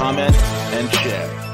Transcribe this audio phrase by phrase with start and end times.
[0.00, 0.34] comment,
[0.72, 1.49] and share.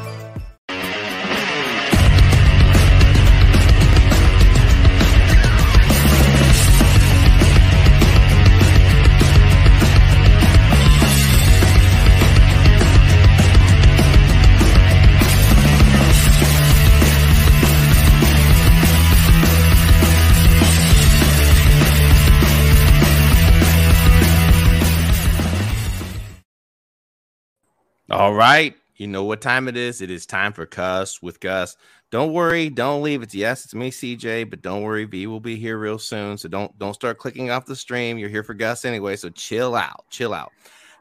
[28.27, 28.75] All right.
[28.97, 30.03] You know what time it is.
[30.03, 31.77] It is time for Cuss with Gus.
[32.11, 33.23] Don't worry, don't leave.
[33.23, 36.37] It's yes, it's me, CJ, but don't worry, V will be here real soon.
[36.37, 38.19] So don't don't start clicking off the stream.
[38.19, 39.15] You're here for Gus anyway.
[39.15, 40.51] So chill out, chill out.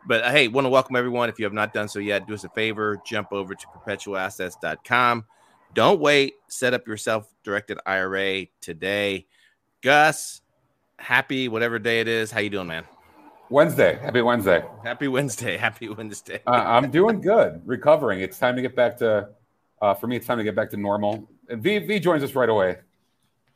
[0.05, 1.27] But uh, hey, want to welcome everyone.
[1.27, 5.25] If you have not done so yet, do us a favor, jump over to perpetualassets.com.
[5.73, 9.25] Don't wait, set up your self-directed IRA today.
[9.81, 10.42] Gus,
[10.99, 12.30] happy whatever day it is.
[12.30, 12.86] How you doing, man?
[13.49, 13.99] Wednesday.
[14.01, 14.63] Happy Wednesday.
[14.83, 15.57] Happy Wednesday.
[15.57, 16.41] Happy Wednesday.
[16.47, 17.61] Uh, I'm doing good.
[17.65, 18.21] Recovering.
[18.21, 19.29] It's time to get back to.
[19.81, 21.27] Uh, for me, it's time to get back to normal.
[21.49, 22.77] And V V joins us right away.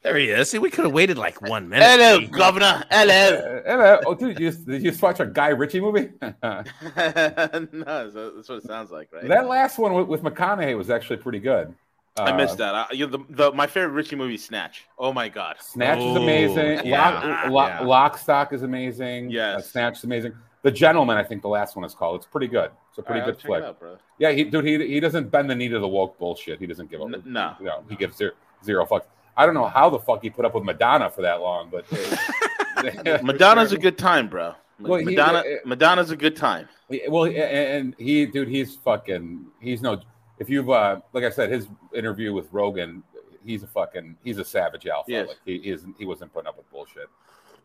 [0.02, 0.50] There he is.
[0.50, 1.86] See, we could have waited like one minute.
[1.86, 2.86] Hello, Governor.
[2.90, 3.62] Hello.
[3.66, 4.00] Hello.
[4.06, 6.10] Oh, dude, you did you just watch a Guy Ritchie movie?
[6.22, 9.28] no, that's what it sounds like, right?
[9.28, 11.74] that last one with, with McConaughey was actually pretty good.
[12.20, 12.76] I Uh, missed that.
[12.76, 14.86] I, you know, the, the, my favorite Ritchie movie, Snatch.
[14.98, 15.58] Oh my god.
[15.60, 16.86] Snatch is Oh, amazing.
[16.86, 17.86] yeah, Lock, Lock, yeah.
[17.88, 19.30] Lock, Stock is amazing.
[19.32, 19.60] Yes.
[19.60, 20.34] Uh, Snatch is amazing.
[20.62, 22.18] The Gentleman, I think the last one is called.
[22.18, 22.72] It's pretty good.
[22.90, 23.64] It's a pretty All right, good I'll flick.
[23.64, 23.98] it out, bro.
[24.18, 26.60] Yeah, he, dude, he, he doesn't bend the knee to the woke bullshit.
[26.60, 27.54] He doesn't give a N- no.
[27.62, 28.32] no, he gives zero,
[28.64, 29.06] zero fucks.
[29.38, 31.86] I don't know how the fuck he put up with Madonna for that long, but
[33.24, 34.54] Madonna's a good time, bro.
[34.82, 36.68] Well, he- Madonna, uh, Madonna's a good time.
[37.08, 40.02] well, and- and he, dude, he's fucking, he's no.
[40.40, 43.04] If you've, uh, like I said, his interview with Rogan,
[43.46, 45.12] he's a fucking, he's a savage alpha.
[45.12, 45.28] Yes.
[45.28, 47.08] Like he, isn't, he wasn't putting up with bullshit.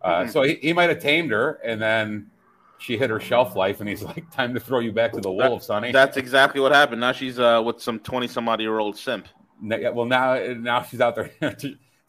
[0.02, 0.30] Uh, Mhm.
[0.30, 2.30] So he, he might have tamed her, and then
[2.78, 5.30] she hit her shelf life, and he's like, "Time to throw you back to the
[5.30, 7.00] wolves, sonny." That's exactly what happened.
[7.00, 9.28] Now she's uh, with some twenty some odd year old simp.
[9.62, 11.30] Yeah, Well, now now she's out there.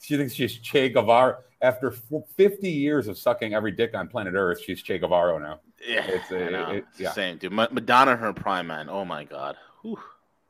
[0.01, 1.37] she thinks she's Che Guevara.
[1.61, 5.61] After 50 years of sucking every dick on planet Earth, she's Che Guevara now.
[5.87, 6.69] Yeah, It's a- I know.
[6.71, 7.11] it- yeah.
[7.11, 7.53] same dude.
[7.53, 8.89] Madonna, her prime man.
[8.89, 9.55] Oh my god.
[9.83, 9.97] Whew.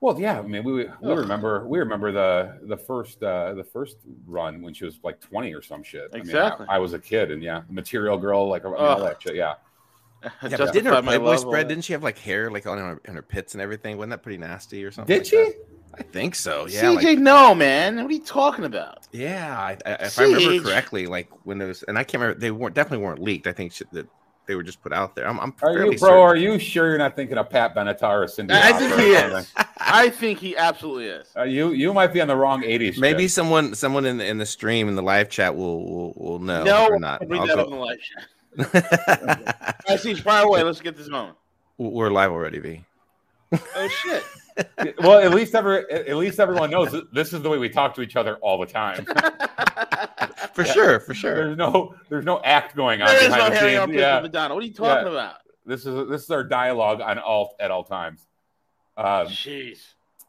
[0.02, 1.18] Well, yeah, I mean, we we Ugh.
[1.18, 3.98] remember we remember the the first uh, the first
[4.28, 6.10] run when she was like 20 or some shit.
[6.14, 6.66] I mean, I- Exactly.
[6.70, 9.08] I, was a kid, and yeah, Material Girl, like I mean, all Ugh.
[9.08, 9.36] that shit.
[9.36, 9.56] Yeah,
[10.44, 11.68] Yeah, but didn't her my Playboy spread?
[11.70, 13.98] Didn't she have like hair like on her, in her pits and everything?
[13.98, 15.14] Wasn't that pretty nasty or something?
[15.14, 15.38] did like she?
[15.38, 15.56] that?
[15.98, 16.68] I think so.
[16.68, 16.82] Yeah.
[16.84, 17.96] CJ, like- no, man.
[17.96, 19.08] What are you talking about?
[19.14, 19.58] yeah.
[19.58, 22.52] I, I, if I remember correctly, like when it was, and I can't remember, they
[22.52, 23.48] weren't definitely weren't leaked.
[23.48, 24.08] I think sh- that
[24.46, 25.28] they were just put out there.
[25.28, 25.96] I'm, I'm Are you, bro?
[25.98, 26.18] certain.
[26.18, 28.54] Are you sure you're not thinking of Pat Benatar or Cindy?
[28.54, 29.54] I Lauper think he is.
[29.78, 31.28] I think he absolutely is.
[31.36, 32.98] Uh, you you might be on the wrong 80s.
[32.98, 33.32] Maybe shit.
[33.32, 36.64] someone someone in the in the stream in the live chat will will, will know
[36.64, 37.22] no, or not.
[37.22, 39.80] I'll bring I'll that go- up in the live chat.
[39.90, 40.14] I see.
[40.16, 40.64] Fire away.
[40.64, 41.34] Let's get this going.
[41.78, 42.84] We're live already, V.
[43.76, 44.24] Oh shit.
[45.00, 48.02] well, at least ever at least everyone knows this is the way we talk to
[48.02, 49.06] each other all the time.
[50.56, 51.36] For sure, for sure.
[51.36, 53.82] There's no there's no act going on there is behind no the Harry scenes.
[53.82, 54.54] on Yeah, Madonna.
[54.56, 55.12] What are you talking Yeah.
[55.12, 55.36] about?
[55.66, 58.26] this is this is our dialogue on all at all times.
[58.96, 59.80] Um, Jeez.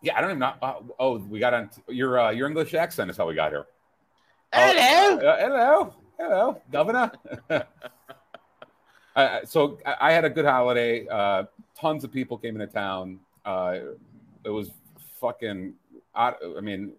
[0.02, 0.54] yeah, I don't even know.
[0.60, 3.66] Uh, oh, we got on your uh, your English accent is how we got here.
[4.52, 5.18] Hello.
[5.18, 7.12] Uh, hello, hello, Governor.
[9.14, 11.06] uh, so I, I had a good holiday.
[11.06, 11.44] Uh,
[11.78, 13.20] tons of people came into town.
[13.44, 13.78] Uh,
[14.44, 14.70] it was
[15.20, 15.74] fucking.
[16.16, 16.92] Out- I mean,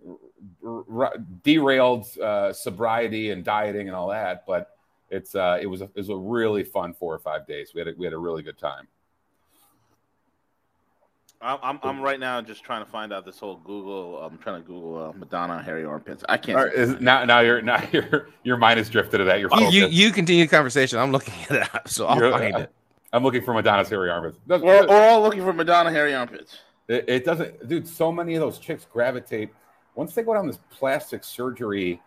[0.65, 1.13] r- r-
[1.43, 4.75] derailed uh, sobriety and dieting and all that, but
[5.09, 7.71] it's uh, it was a, it was a really fun four or five days.
[7.73, 8.87] We had a, we had a really good time.
[11.39, 14.17] I'm, I'm I'm right now just trying to find out this whole Google.
[14.23, 16.23] I'm trying to Google uh, Madonna hairy armpits.
[16.27, 16.57] I can't.
[16.57, 19.39] All right, is, now now you're now your your mind has drifted to that.
[19.39, 20.97] You're You, you you continue the conversation.
[20.97, 22.71] I'm looking it up, so I'll You're- find it.
[23.13, 24.37] I'm looking for Madonna's hairy armpits.
[24.47, 26.57] We're, we're all looking for Madonna hairy armpits.
[26.87, 27.87] It, it doesn't, dude.
[27.87, 29.49] So many of those chicks gravitate
[29.95, 32.01] once they go down this plastic surgery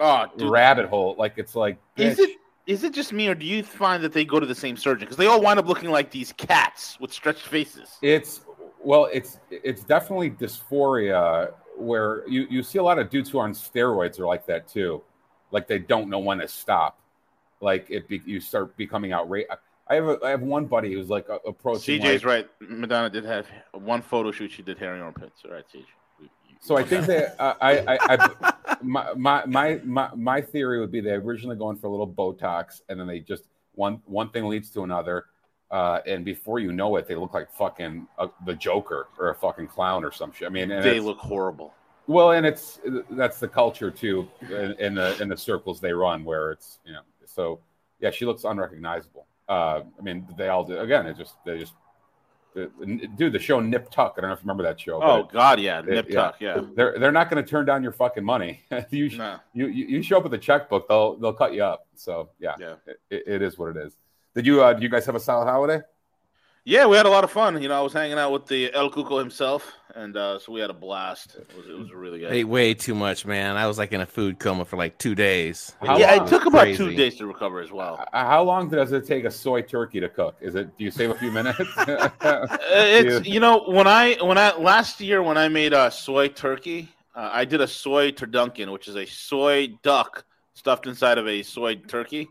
[0.00, 0.50] Oh, dude.
[0.50, 1.14] rabbit hole.
[1.18, 4.24] Like it's like, Is it is it just me, or do you find that they
[4.24, 5.00] go to the same surgeon?
[5.00, 7.98] Because they all wind up looking like these cats with stretched faces.
[8.02, 8.42] It's
[8.82, 13.44] well, it's it's definitely dysphoria where you you see a lot of dudes who are
[13.44, 15.02] on steroids are like that too.
[15.50, 16.98] Like they don't know when to stop.
[17.60, 19.48] Like it, be, you start becoming outraged.
[19.92, 22.00] I, have a, I have one buddy who's like a- approaching.
[22.00, 22.48] CJ's like- right.
[22.60, 24.50] Madonna did have one photo shoot.
[24.52, 25.42] She did hair in your armpits.
[25.44, 25.84] All right, CJ.
[26.60, 31.00] So I think that uh, I, I, I my, my my my theory would be
[31.00, 33.44] they originally going for a little Botox, and then they just
[33.74, 35.24] one one thing leads to another,
[35.72, 39.34] uh, and before you know it, they look like fucking uh, the Joker or a
[39.34, 40.46] fucking clown or some shit.
[40.46, 41.74] I mean, they look horrible.
[42.06, 42.78] well, and it's
[43.10, 46.92] that's the culture too in, in the in the circles they run, where it's you
[46.92, 47.00] know.
[47.26, 47.58] So
[47.98, 49.26] yeah, she looks unrecognizable.
[49.52, 50.78] Uh, I mean, they all do.
[50.78, 51.74] Again, it just they just.
[52.54, 54.14] Dude, the show Nip Tuck.
[54.16, 55.02] I don't know if you remember that show.
[55.02, 56.14] Oh God, yeah, it- nip yeah.
[56.14, 56.60] tuck, yeah.
[56.74, 58.62] they're they're not going to turn down your fucking money.
[58.90, 61.86] you, you you you show up with a checkbook, they'll they'll cut you up.
[61.94, 62.74] So yeah, Yeah.
[63.10, 63.96] It, it is what it is.
[64.34, 65.80] Did you uh, do you guys have a solid holiday?
[66.64, 67.60] Yeah, we had a lot of fun.
[67.60, 70.60] You know, I was hanging out with the El Cuco himself, and uh, so we
[70.60, 71.34] had a blast.
[71.34, 72.30] It was, it was really good.
[72.30, 73.56] Ate way too much, man.
[73.56, 75.74] I was like in a food coma for like two days.
[75.80, 76.26] How yeah, long?
[76.26, 76.76] it took about Crazy.
[76.76, 78.04] two days to recover as well.
[78.12, 80.36] Uh, how long does it take a soy turkey to cook?
[80.40, 81.58] Is it do you save a few minutes?
[82.22, 86.28] Uh, it's you know when I when I last year when I made a soy
[86.28, 90.24] turkey, uh, I did a soy turdunkin, which is a soy duck
[90.54, 92.28] stuffed inside of a soy turkey,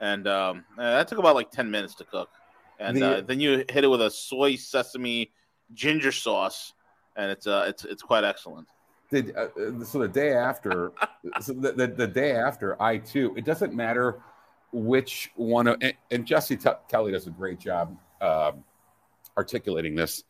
[0.00, 2.30] and um, uh, that took about like ten minutes to cook.
[2.78, 5.32] And The- uh, then you hit it with a soy sesame
[5.72, 6.74] ginger sauce,
[7.16, 8.68] and it's uh it's it's quite excellent.
[9.10, 10.92] Did uh, uh, so the day after,
[11.40, 13.34] so the, the, the day after I too.
[13.36, 14.20] It doesn't matter
[14.72, 18.64] which one of and, and Jesse T- Kelly does a great job um,
[19.36, 20.24] articulating this.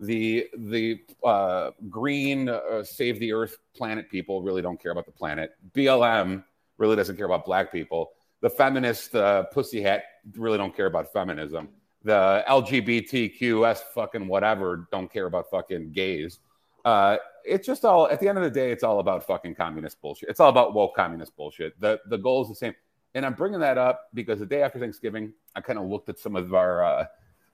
[0.00, 5.12] The the uh, green uh, save the earth planet people really don't care about the
[5.12, 5.52] planet.
[5.72, 6.44] BLM
[6.78, 8.10] really doesn't care about black people.
[8.40, 10.04] The feminist uh, pussy hat
[10.36, 11.68] really don't care about feminism.
[12.02, 16.40] The LGBTQS fucking whatever don't care about fucking gays.
[16.84, 20.00] Uh, it's just all at the end of the day, it's all about fucking communist
[20.00, 20.28] bullshit.
[20.28, 21.78] It's all about woke communist bullshit.
[21.80, 22.74] The the goal is the same.
[23.14, 26.18] And I'm bringing that up because the day after Thanksgiving, I kind of looked at
[26.18, 27.06] some of our uh,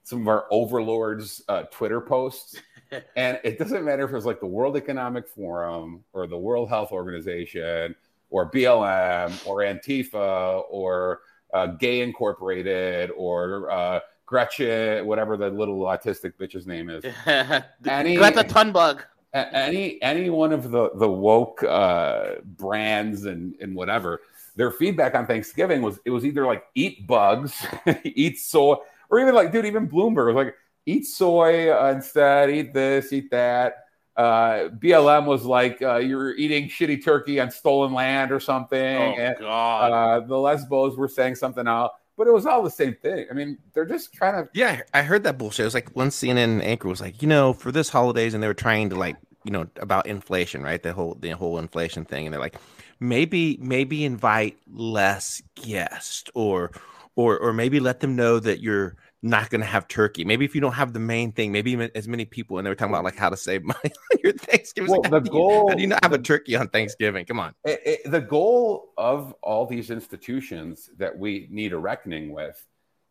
[0.03, 2.55] some of our overlords' uh, Twitter posts,
[3.15, 6.91] and it doesn't matter if it's like the World Economic Forum or the World Health
[6.91, 7.95] Organization
[8.31, 11.21] or BLM or Antifa or
[11.53, 17.03] uh, Gay Incorporated or uh, Gretchen, whatever the little autistic bitch's name is.
[17.85, 19.03] Any- Greta Thunberg.
[19.33, 24.19] Any any one of the the woke uh, brands and and whatever
[24.57, 27.65] their feedback on Thanksgiving was it was either like eat bugs,
[28.03, 28.75] eat soy,
[29.09, 30.55] or even like dude, even Bloomberg was like
[30.85, 33.85] eat soy instead, eat this, eat that.
[34.17, 38.97] Uh, BLM was like uh, you're eating shitty turkey on stolen land or something.
[38.97, 39.91] Oh and, God.
[39.91, 43.25] uh, the Lesbos were saying something out, but it was all the same thing.
[43.31, 45.63] I mean, they're just trying to Yeah, I heard that bullshit.
[45.63, 48.47] It was like one CNN anchor was like, you know, for this holidays, and they
[48.47, 49.15] were trying to like,
[49.45, 50.83] you know, about inflation, right?
[50.83, 52.57] The whole the whole inflation thing, and they're like,
[52.99, 56.71] maybe maybe invite less guests, or
[57.15, 60.23] or or maybe let them know that you're not going to have turkey.
[60.25, 62.71] Maybe if you don't have the main thing, maybe even as many people, and they
[62.71, 63.79] were talking about like how to save money
[64.13, 64.89] on your Thanksgiving.
[64.91, 66.67] Well, Like, how the do you- how goal- do you not have a turkey on
[66.69, 67.25] Thanksgiving?
[67.25, 67.53] Come on.
[67.63, 72.65] it, it- the goal of all these institutions that we need a reckoning with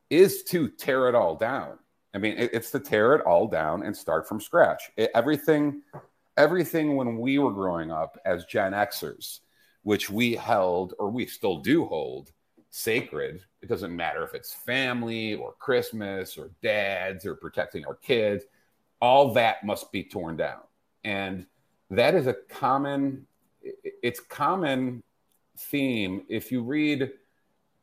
[0.09, 1.79] is to tear it all down.
[2.13, 4.91] I mean, it- it's to tear it all down and start from scratch.
[5.15, 5.83] Everything,
[6.37, 9.39] everything when we were growing up as Gen Xers,
[9.85, 12.33] which we held or we still do hold
[12.71, 13.43] sacred.
[13.63, 18.45] It doesn't matter if it's family or Christmas or dads or protecting our kids.
[19.01, 20.61] All that must be torn down,
[21.05, 21.47] and
[21.91, 23.27] that is a common
[23.63, 25.03] it's common
[25.57, 27.11] theme if you read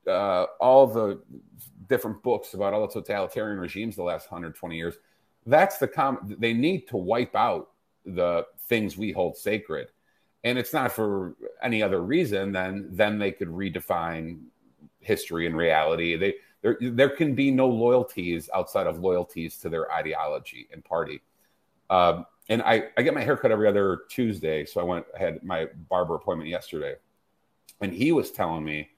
[0.07, 1.21] uh, all the
[1.87, 4.95] different books about all the totalitarian regimes the last 120 years
[5.45, 7.69] that's the common, they need to wipe out
[8.05, 9.89] the things we hold sacred
[10.43, 14.39] and it's not for any other reason than then they could redefine
[14.99, 19.91] history and reality they there, there can be no loyalties outside of loyalties to their
[19.91, 21.21] ideology and party
[21.89, 24.65] um, and I, I get my haircut every other Tuesday.
[24.65, 26.95] So I went, I had my barber appointment yesterday.
[27.81, 28.89] And he was telling me,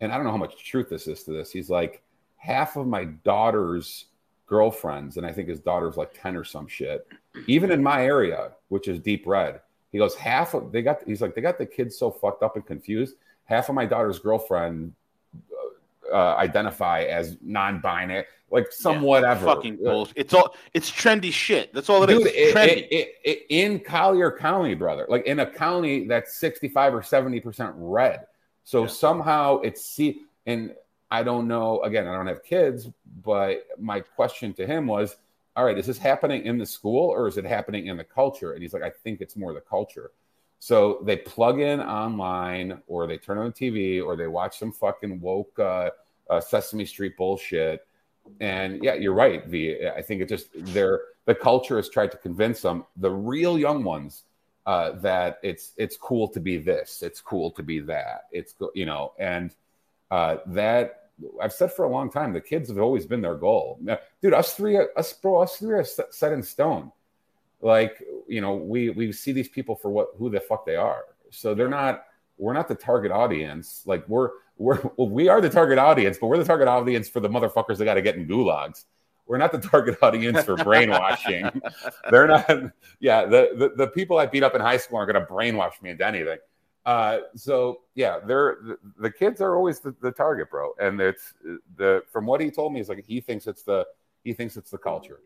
[0.00, 1.50] and I don't know how much truth this is to this.
[1.50, 2.02] He's like,
[2.36, 4.06] half of my daughter's
[4.46, 7.06] girlfriends, and I think his daughter's like 10 or some shit,
[7.46, 9.60] even in my area, which is deep red.
[9.90, 12.56] He goes, half of they got, he's like, they got the kids so fucked up
[12.56, 13.16] and confused.
[13.44, 14.92] Half of my daughter's girlfriend
[16.14, 19.46] uh, identify as non binary, like some Yeah, whatever.
[19.46, 20.16] Fucking Uh, bullshit.
[20.16, 21.74] It's all it's trendy shit.
[21.74, 22.18] That's all it is.
[22.18, 22.88] Dude, It's it, trendy.
[22.90, 28.26] it, it, in Collier County, brother, like in a county that's 65 or 70% red.
[28.62, 28.86] So Yeah.
[28.88, 30.74] somehow it's see, and
[31.10, 32.88] I don't know, again, I don't have kids,
[33.22, 35.16] but my question to him was,
[35.56, 38.52] all right, is this happening in the school or is it happening in the culture?
[38.52, 40.12] And he's like, I think it's more the culture.
[40.60, 44.72] So they plug in online or they turn on the TV or they watch some
[44.72, 45.90] fucking woke uh,
[46.30, 47.86] uh, Sesame Street bullshit
[48.40, 49.48] and yeah, you're right.
[49.48, 53.58] The I think it just they're the culture has tried to convince them, the real
[53.58, 54.24] young ones,
[54.66, 58.86] uh, that it's it's cool to be this, it's cool to be that, it's you
[58.86, 59.54] know, and
[60.10, 63.78] uh, that I've said for a long time, the kids have always been their goal.
[64.20, 66.90] Dude, us three, us bro, us three are set in stone.
[67.60, 71.04] Like you know, we we see these people for what who the fuck they are.
[71.30, 72.06] So they're not.
[72.36, 73.84] We're not the target audience.
[73.86, 77.28] Like we're we're we are the target audience, but we're the target audience for the
[77.28, 78.84] motherfuckers that got to get in gulags.
[79.26, 81.50] We're not the target audience for brainwashing.
[82.10, 82.48] They're not.
[83.00, 85.80] Yeah, the, the, the people I beat up in high school aren't going to brainwash
[85.82, 86.38] me into anything.
[86.84, 90.72] Uh, so yeah, they're the, the kids are always the, the, target, bro.
[90.78, 91.32] And it's
[91.76, 93.86] the from what he told me is like he thinks it's the
[94.22, 95.20] he thinks it's the culture,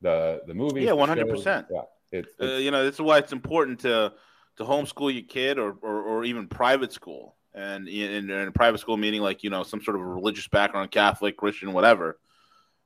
[0.00, 0.82] the the movie.
[0.82, 1.66] Yeah, one hundred percent.
[1.68, 1.80] Yeah,
[2.12, 4.12] it's, uh, it's uh, you know this is why it's important to
[4.58, 8.78] to homeschool your kid or or, or even private school and in, in, a private
[8.78, 12.18] school meaning like you know some sort of a religious background catholic christian whatever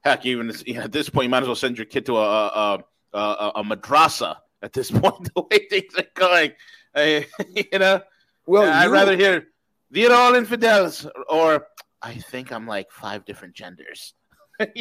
[0.02, 2.16] heck even you know, at this point you might as well send your kid to
[2.16, 6.52] a a, a, a madrasa at this point the way things are going.
[7.72, 8.00] You know?
[8.46, 9.48] Well i'd rather hear
[9.90, 11.66] they're all infidels or
[12.02, 14.14] i think i'm like five different genders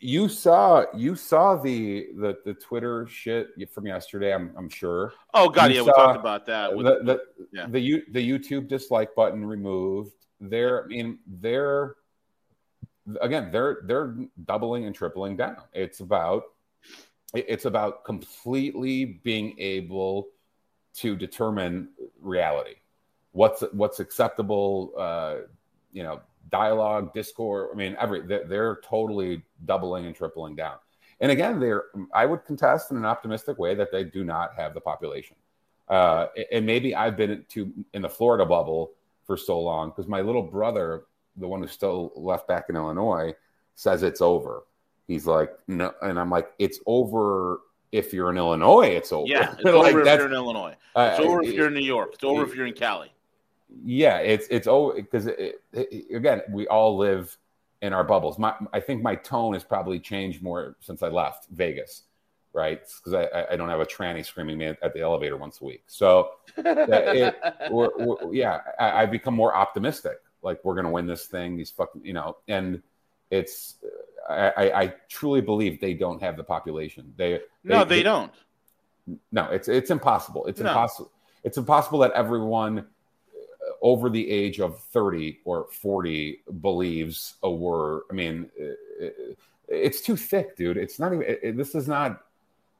[0.00, 4.32] you, saw you saw the the the Twitter shit from yesterday.
[4.32, 5.12] I'm I'm sure.
[5.34, 6.74] Oh God, you yeah, we talked about that.
[6.74, 7.20] With, the the,
[7.52, 7.66] yeah.
[7.68, 10.12] the the YouTube dislike button removed.
[10.40, 11.96] They're I mean they're
[13.20, 15.56] again they're they're doubling and tripling down.
[15.74, 16.44] It's about
[17.34, 20.28] it's about completely being able
[20.94, 22.76] to determine reality.
[23.32, 24.92] What's what's acceptable?
[24.96, 25.36] Uh,
[25.92, 26.20] you know
[26.50, 27.70] dialogue, Discord.
[27.72, 30.76] I mean, every they're, they're totally doubling and tripling down.
[31.20, 34.74] And again, they're I would contest in an optimistic way that they do not have
[34.74, 35.36] the population.
[35.88, 38.92] Uh, and maybe I've been to in the Florida bubble
[39.26, 41.04] for so long because my little brother,
[41.36, 43.34] the one who's still left back in Illinois,
[43.74, 44.62] says it's over.
[45.08, 48.86] He's like, no, and I'm like, it's over if you're in Illinois.
[48.86, 49.26] It's over.
[49.28, 50.76] Yeah, it's like over if you're in Illinois.
[50.96, 52.10] It's uh, over if you're in New York.
[52.14, 53.10] It's over it, if you're in Cali
[53.84, 57.36] yeah, it's it's oh because it, it, again we all live
[57.82, 58.38] in our bubbles.
[58.38, 62.02] My I think my tone has probably changed more since I left Vegas,
[62.52, 62.80] right?
[62.80, 65.84] Because I, I don't have a tranny screaming me at the elevator once a week.
[65.86, 67.36] So it,
[67.70, 70.18] we're, we're, yeah, I, I become more optimistic.
[70.42, 71.56] Like we're gonna win this thing.
[71.56, 72.82] These fucking you know, and
[73.30, 73.76] it's
[74.28, 77.12] I, I truly believe they don't have the population.
[77.16, 78.32] They, they no, they, they, don't.
[79.32, 80.46] No, it's it's impossible.
[80.46, 80.68] It's no.
[80.68, 81.10] impossible.
[81.42, 82.86] It's impossible that everyone
[83.82, 88.02] over the age of 30 or 40 believes a word.
[88.10, 89.08] I mean, uh, uh,
[89.68, 90.76] it's too thick, dude.
[90.76, 92.22] It's not even, it, this is not,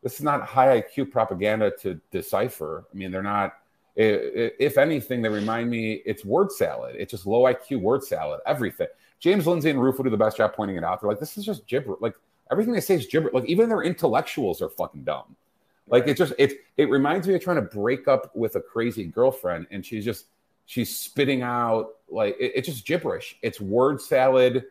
[0.02, 2.84] this is not high IQ propaganda to decipher.
[2.92, 3.54] I mean, they're not,
[3.96, 6.96] if anything, they remind me it's word salad.
[6.98, 8.86] It's just low IQ word salad, everything.
[9.18, 11.00] James Lindsay and Rufo do the best job pointing it out.
[11.00, 11.96] They're like, this is just gibber.
[12.00, 12.14] Like
[12.50, 13.30] everything they say is gibber.
[13.32, 15.36] Like even their intellectuals are fucking dumb.
[15.88, 19.04] Like it just it it reminds me of trying to break up with a crazy
[19.04, 20.26] girlfriend, and she's just
[20.70, 23.36] she's spitting out like it, it's just gibberish.
[23.42, 24.66] It's word salad.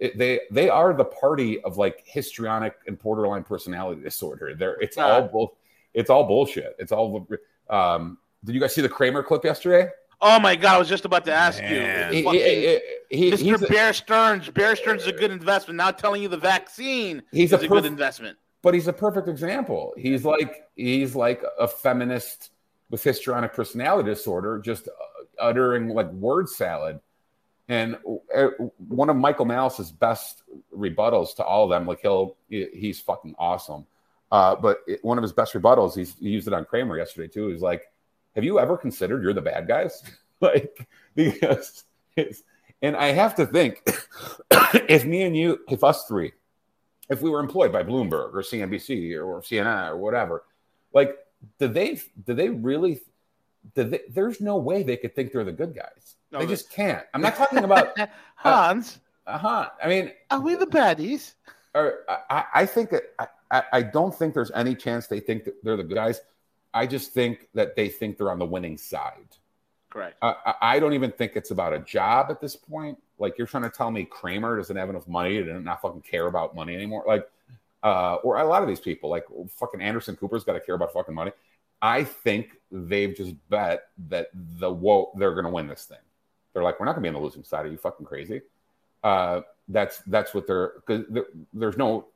[0.00, 4.54] It, they they are the party of like histrionic and borderline personality disorder.
[4.56, 5.56] There, it's all bull,
[5.94, 6.74] it's all bullshit.
[6.80, 7.28] It's all.
[7.70, 9.90] Um, did you guys see the Cramer clip yesterday?
[10.20, 10.74] Oh my god!
[10.74, 12.12] I was just about to ask Man.
[12.12, 12.30] you.
[12.30, 12.80] He,
[13.10, 13.68] he, he, Mr.
[13.68, 14.50] Bear Stearns.
[14.50, 15.76] Bear Stearns is a good investment.
[15.76, 18.38] Now telling you the vaccine he's is a, perf- a good investment.
[18.62, 19.94] But he's a perfect example.
[19.96, 22.50] He's like he's like a feminist
[22.90, 24.88] with histrionic personality disorder, just
[25.40, 27.00] uttering like word salad.
[27.68, 27.96] And
[28.34, 28.48] uh,
[28.88, 30.42] one of Michael Malice's best
[30.76, 33.86] rebuttals to all of them, like he'll he's fucking awesome.
[34.30, 37.28] Uh, but it, one of his best rebuttals, he's, he used it on Cramer yesterday
[37.28, 37.48] too.
[37.48, 37.82] He's like,
[38.34, 40.02] "Have you ever considered you're the bad guys?"
[40.40, 41.84] like because
[42.16, 42.42] it's,
[42.82, 43.82] and I have to think
[44.50, 46.32] if me and you, if us three,
[47.08, 50.44] if we were employed by Bloomberg or CNBC or, or CNN or whatever,
[50.92, 51.16] like,
[51.58, 53.00] do they do they really
[53.74, 56.16] the, there's no way they could think they're the good guys.
[56.30, 57.04] No, they just can't.
[57.14, 58.06] I'm not talking about uh,
[58.36, 58.98] Hans.
[59.26, 59.70] Uh huh.
[59.82, 61.34] I mean, are we the baddies?
[61.74, 63.02] Or I, I think that
[63.50, 66.20] I, I don't think there's any chance they think that they're the good guys.
[66.72, 69.36] I just think that they think they're on the winning side.
[69.90, 70.16] Correct.
[70.22, 72.98] I, I don't even think it's about a job at this point.
[73.18, 76.26] Like you're trying to tell me Cramer doesn't have enough money to not fucking care
[76.26, 77.04] about money anymore.
[77.06, 77.28] Like,
[77.84, 80.92] uh, or a lot of these people, like fucking Anderson Cooper's got to care about
[80.92, 81.30] fucking money.
[81.84, 85.98] I think they've just bet that the whoa they're going to win this thing.
[86.54, 87.66] They're like, we're not going to be on the losing side.
[87.66, 88.40] Are you fucking crazy?
[89.02, 91.04] Uh, that's that's what they're because
[91.52, 92.06] there's no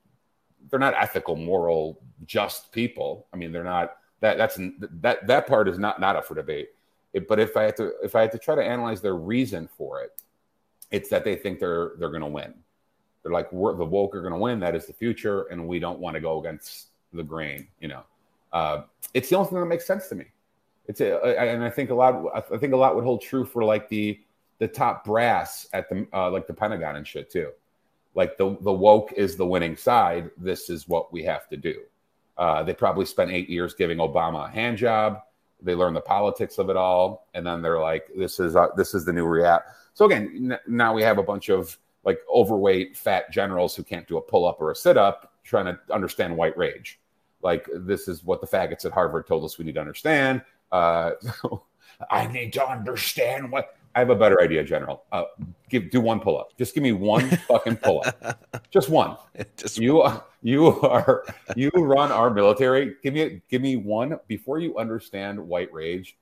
[0.70, 3.26] they're not ethical, moral, just people.
[3.34, 4.58] I mean, they're not that that's
[5.02, 6.70] that that part is not not up for debate.
[7.12, 9.68] It, but if I had to if I had to try to analyze their reason
[9.76, 10.22] for it,
[10.90, 12.54] it's that they think they're they're going to win.
[13.22, 14.60] They're like, the woke are going to win.
[14.60, 17.68] That is the future, and we don't want to go against the grain.
[17.80, 18.04] You know,
[18.52, 18.82] uh,
[19.14, 20.26] it's the only thing that makes sense to me.
[20.86, 22.24] It's a, and I think a lot.
[22.34, 24.20] I think a lot would hold true for like the
[24.58, 27.50] the top brass at the uh, like the Pentagon and shit too.
[28.14, 30.30] Like the the woke is the winning side.
[30.38, 31.82] This is what we have to do.
[32.38, 35.20] Uh, they probably spent eight years giving Obama a hand job.
[35.60, 38.94] They learn the politics of it all, and then they're like, "This is uh, this
[38.94, 42.96] is the new react." So again, n- now we have a bunch of like overweight,
[42.96, 46.36] fat generals who can't do a pull up or a sit up, trying to understand
[46.36, 47.00] white rage.
[47.42, 50.42] Like this is what the faggots at Harvard told us we need to understand.
[50.72, 51.12] Uh,
[52.10, 55.02] I need to understand what I have a better idea, General.
[55.10, 55.24] Uh,
[55.68, 56.56] give do one pull up.
[56.56, 58.46] Just give me one fucking pull up.
[58.70, 59.16] Just one.
[59.56, 60.20] Just you one.
[60.42, 61.24] you are
[61.56, 62.94] you run our military.
[63.02, 66.16] Give me give me one before you understand white rage.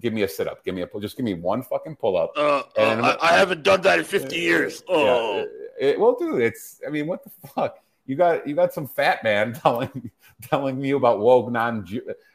[0.00, 0.64] Give me a sit up.
[0.64, 1.00] Give me a pull.
[1.00, 2.32] Just give me one fucking pull up.
[2.36, 4.82] Uh, uh, I, I, haven't done that in fifty years.
[4.88, 5.44] Oh, yeah,
[5.80, 6.80] it, well, dude, it's.
[6.86, 7.78] I mean, what the fuck?
[8.06, 10.10] You got you got some fat man telling
[10.42, 11.86] telling me about woke non.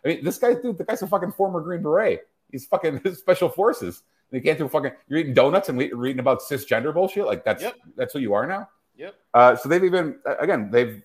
[0.03, 2.27] I mean, this guy, dude, the guy's a fucking former Green Beret.
[2.51, 4.03] He's fucking special forces.
[4.31, 4.91] They can't do fucking.
[5.07, 7.25] You're eating donuts and reading about cisgender bullshit.
[7.25, 7.75] Like that's yep.
[7.95, 8.69] that's who you are now.
[8.97, 9.15] Yep.
[9.33, 11.01] Uh, so they've even again they've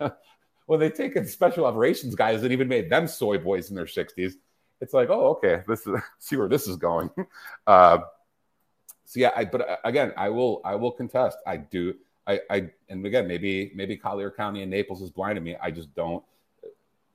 [0.66, 4.36] when they taken special operations guys and even made them soy boys in their sixties.
[4.80, 7.10] It's like, oh, okay, this is see where this is going.
[7.66, 7.98] Uh,
[9.04, 11.38] so yeah, I but uh, again, I will I will contest.
[11.46, 11.94] I do.
[12.28, 15.56] I, I and again maybe maybe Collier County and Naples is blinding me.
[15.60, 16.22] I just don't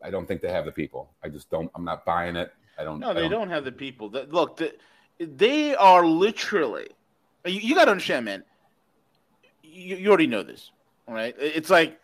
[0.04, 1.12] I don't think they have the people.
[1.24, 1.72] I just don't.
[1.76, 2.54] I'm not buying it.
[2.78, 3.00] I don't.
[3.00, 4.10] No, they don't, don't, have the people.
[4.10, 4.74] Look, the,
[5.20, 6.90] they are literally.
[7.46, 8.44] You, you got to understand, man.
[9.64, 10.72] You, you already know this,
[11.08, 11.36] right?
[11.40, 12.00] It's like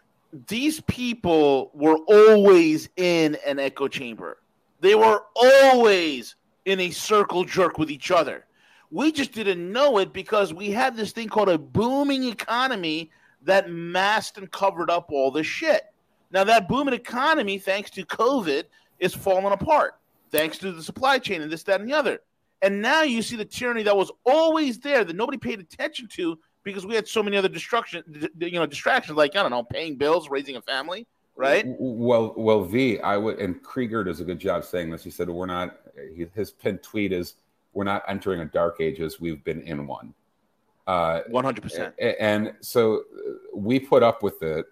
[0.48, 4.38] these people were always in an echo chamber.
[4.80, 6.36] They were always
[6.66, 8.46] in a circle jerk with each other.
[8.92, 13.12] We just didn't know it because we had this thing called a booming economy
[13.44, 15.86] that masked and covered up all this shit.
[16.32, 18.64] Now, that booming economy, thanks to COVID,
[19.00, 20.00] is falling apart,
[20.32, 22.20] thanks to the supply chain and this, that, and the other.
[22.62, 26.38] And now you see the tyranny that was always there that nobody paid attention to
[26.64, 28.04] because we had so many other destruction,
[28.38, 31.64] you know, distractions like I don't know, paying bills, raising a family, right?
[31.66, 35.04] Well, well, V, I would, and Krieger does a good job saying this.
[35.04, 35.78] He said we're not.
[36.36, 37.36] His pinned tweet is,
[37.74, 39.20] "We're not entering a dark ages.
[39.20, 40.14] We've been in one."
[40.88, 41.94] Uh, one hundred percent.
[42.00, 44.66] And so uh, we put up with it.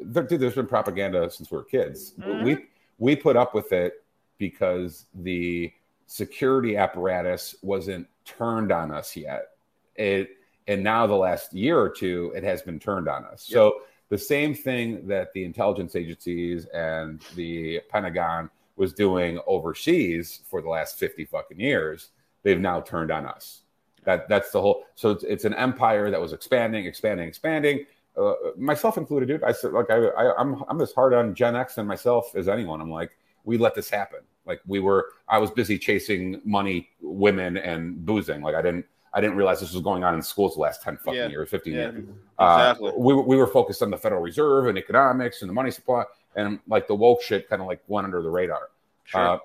[0.00, 2.14] There, dude, there's been propaganda since we were kids.
[2.20, 2.44] Mm-hmm.
[2.44, 2.58] We
[2.98, 4.04] we put up with it
[4.38, 5.72] because the
[6.06, 9.50] security apparatus wasn't turned on us yet.
[9.94, 10.36] It
[10.68, 13.48] and now the last year or two, it has been turned on us.
[13.48, 13.54] Yep.
[13.54, 20.60] So the same thing that the intelligence agencies and the Pentagon was doing overseas for
[20.60, 22.10] the last 50 fucking years,
[22.42, 23.62] they've now turned on us.
[24.04, 24.84] That that's the whole.
[24.94, 27.86] So it's, it's an empire that was expanding, expanding, expanding.
[28.16, 29.42] Uh, myself included, dude.
[29.42, 32.48] I said like I, I I'm I'm as hard on Gen X and myself as
[32.48, 32.80] anyone.
[32.80, 33.10] I'm like,
[33.44, 34.20] we let this happen.
[34.46, 38.42] Like we were, I was busy chasing money, women, and boozing.
[38.42, 40.96] Like I didn't, I didn't realize this was going on in schools the last ten
[40.98, 41.28] fucking yeah.
[41.28, 41.90] years, fifteen yeah.
[41.90, 42.04] years.
[42.38, 42.90] Exactly.
[42.90, 46.04] Uh, we we were focused on the Federal Reserve and economics and the money supply,
[46.36, 48.68] and like the woke shit kind of like went under the radar.
[49.02, 49.20] Sure.
[49.20, 49.38] Uh,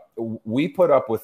[0.43, 1.23] we put up with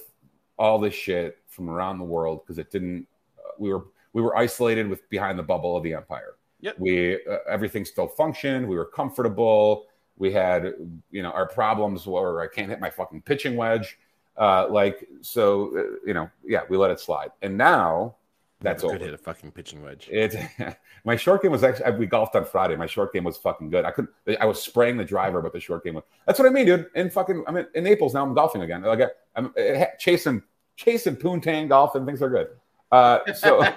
[0.58, 3.08] all this shit from around the world because it didn't.
[3.38, 6.36] Uh, we were we were isolated with behind the bubble of the empire.
[6.62, 6.80] Yep.
[6.80, 8.68] We uh, everything still functioned.
[8.68, 9.86] We were comfortable.
[10.18, 10.74] We had,
[11.12, 14.00] you know, our problems were I can't hit my fucking pitching wedge.
[14.36, 17.30] Uh, like, so, uh, you know, yeah, we let it slide.
[17.42, 18.16] And now
[18.62, 18.94] that's over.
[18.94, 20.10] Could hit a fucking pitching wedge.
[20.12, 20.36] It,
[21.06, 22.76] my short game was actually, we golfed on Friday.
[22.76, 23.86] My short game was fucking good.
[23.86, 26.52] I couldn't, I was spraying the driver, but the short game was, that's what I
[26.52, 26.88] mean, dude.
[26.96, 28.24] In fucking, I'm in, in Naples now.
[28.24, 28.82] I'm golfing again.
[28.82, 30.42] Like, I, I'm uh, chasing,
[30.76, 32.48] chasing poontang golf and things are good.
[32.92, 33.76] Uh, so it,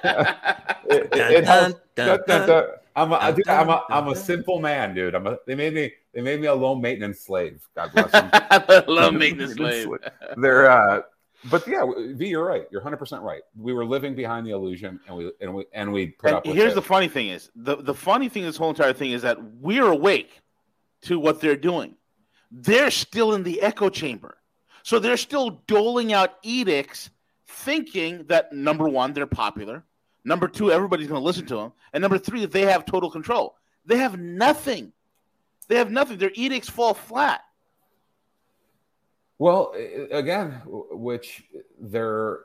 [0.86, 5.14] it, it, I'm a, dude, I'm a, I'm a simple man, dude.
[5.14, 7.66] I'm a, they made me, they made me a low maintenance slave.
[7.74, 8.84] God bless them.
[8.88, 9.88] low maintenance slave.
[10.36, 11.02] They're, uh,
[11.44, 12.66] but yeah, V, you're right.
[12.70, 13.42] You're 100 percent right.
[13.56, 16.46] We were living behind the illusion, and we and we and we put and up.
[16.46, 16.74] here's it.
[16.74, 19.86] the funny thing: is the the funny thing this whole entire thing is that we're
[19.86, 20.40] awake
[21.02, 21.96] to what they're doing.
[22.50, 24.38] They're still in the echo chamber,
[24.82, 27.10] so they're still doling out edicts,
[27.46, 29.84] thinking that number one, they're popular.
[30.24, 31.72] Number two, everybody's going to listen to them.
[31.92, 33.56] And number three, they have total control.
[33.86, 34.92] They have nothing.
[35.68, 36.18] They have nothing.
[36.18, 37.40] Their edicts fall flat.
[39.40, 39.74] Well,
[40.10, 41.44] again, which
[41.80, 42.40] they're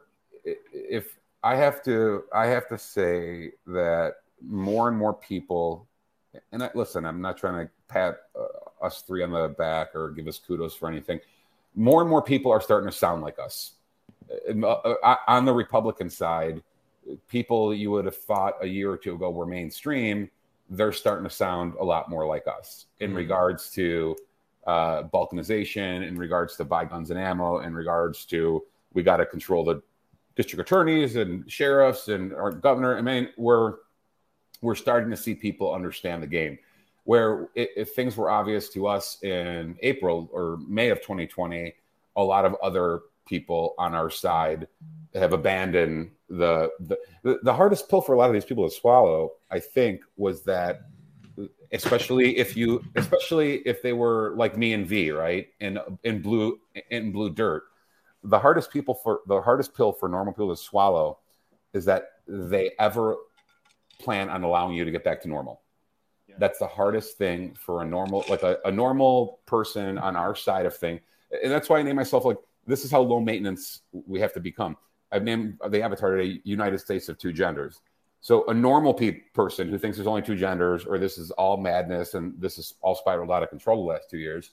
[0.46, 5.88] if I have to, I have to say that more and more people,
[6.54, 10.12] and I, listen, I'm not trying to pat uh, us three on the back or
[10.12, 11.20] give us kudos for anything.
[11.76, 13.74] More and more people are starting to sound like us.
[14.48, 16.64] Uh, uh, on the Republican side,
[17.28, 20.30] people you would have thought a year or two ago were mainstream
[20.70, 23.18] they're starting to sound a lot more like us in Mhm.
[23.18, 24.16] regards to
[24.66, 29.26] uh, balkanization, in regards to buy guns and ammo, in regards to we got to
[29.26, 29.82] control the
[30.36, 32.98] district attorneys and sheriffs and our governor.
[32.98, 33.76] I mean, we're
[34.62, 36.58] we're starting to see people understand the game.
[37.04, 41.76] Where if things were obvious to us in April or May of 2020,
[42.16, 44.68] a lot of other people on our side
[45.14, 48.76] have abandoned the, the the the hardest pill for a lot of these people to
[48.76, 49.34] swallow.
[49.52, 50.82] I think was that
[51.72, 55.48] especially if you especially if they were like me and V, right?
[55.60, 57.64] In in blue in blue dirt.
[58.24, 61.20] The hardest people for the hardest pill for normal people to swallow
[61.74, 63.18] is that they ever
[64.00, 65.62] plan on allowing you to get back to normal.
[66.28, 66.36] Yeah.
[66.40, 70.66] That's the hardest thing for a normal like a, a normal person on our side
[70.66, 71.00] of thing.
[71.44, 74.40] And that's why I name myself like this is how low maintenance we have to
[74.40, 74.78] become.
[75.12, 77.82] I've named the avatar today United States of two genders.
[78.26, 81.58] So a normal pe- person who thinks there's only two genders, or this is all
[81.58, 84.50] madness and this is all spiraled out of control the last two years,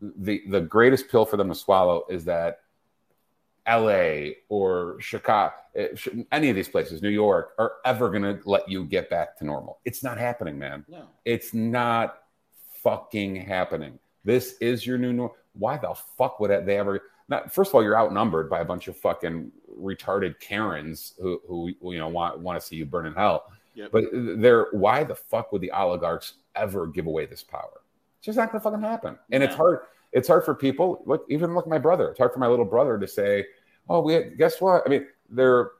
[0.00, 2.60] the the greatest pill for them to swallow is that
[3.66, 4.36] L.A.
[4.48, 5.88] or Chicago, eh,
[6.30, 9.44] any of these places, New York, are ever going to let you get back to
[9.44, 9.80] normal.
[9.84, 10.84] It's not happening, man.
[10.86, 11.08] No.
[11.24, 12.20] It's not
[12.84, 13.98] fucking happening.
[14.22, 15.34] This is your new normal.
[15.54, 17.02] Why the fuck would they ever?
[17.28, 21.92] Not first of all, you're outnumbered by a bunch of fucking retarded Karens who, who
[21.92, 23.52] you know want want to see you burn in hell.
[23.74, 23.90] Yep.
[23.92, 27.80] But they're why the fuck would the oligarchs ever give away this power?
[28.18, 29.18] It's just not going to fucking happen.
[29.32, 29.80] And it's hard.
[30.12, 31.02] It's hard for people.
[31.06, 32.10] Look, even look, at my brother.
[32.10, 33.46] It's hard for my little brother to say,
[33.88, 34.82] "Oh, we guess what?
[34.86, 35.72] I mean, they're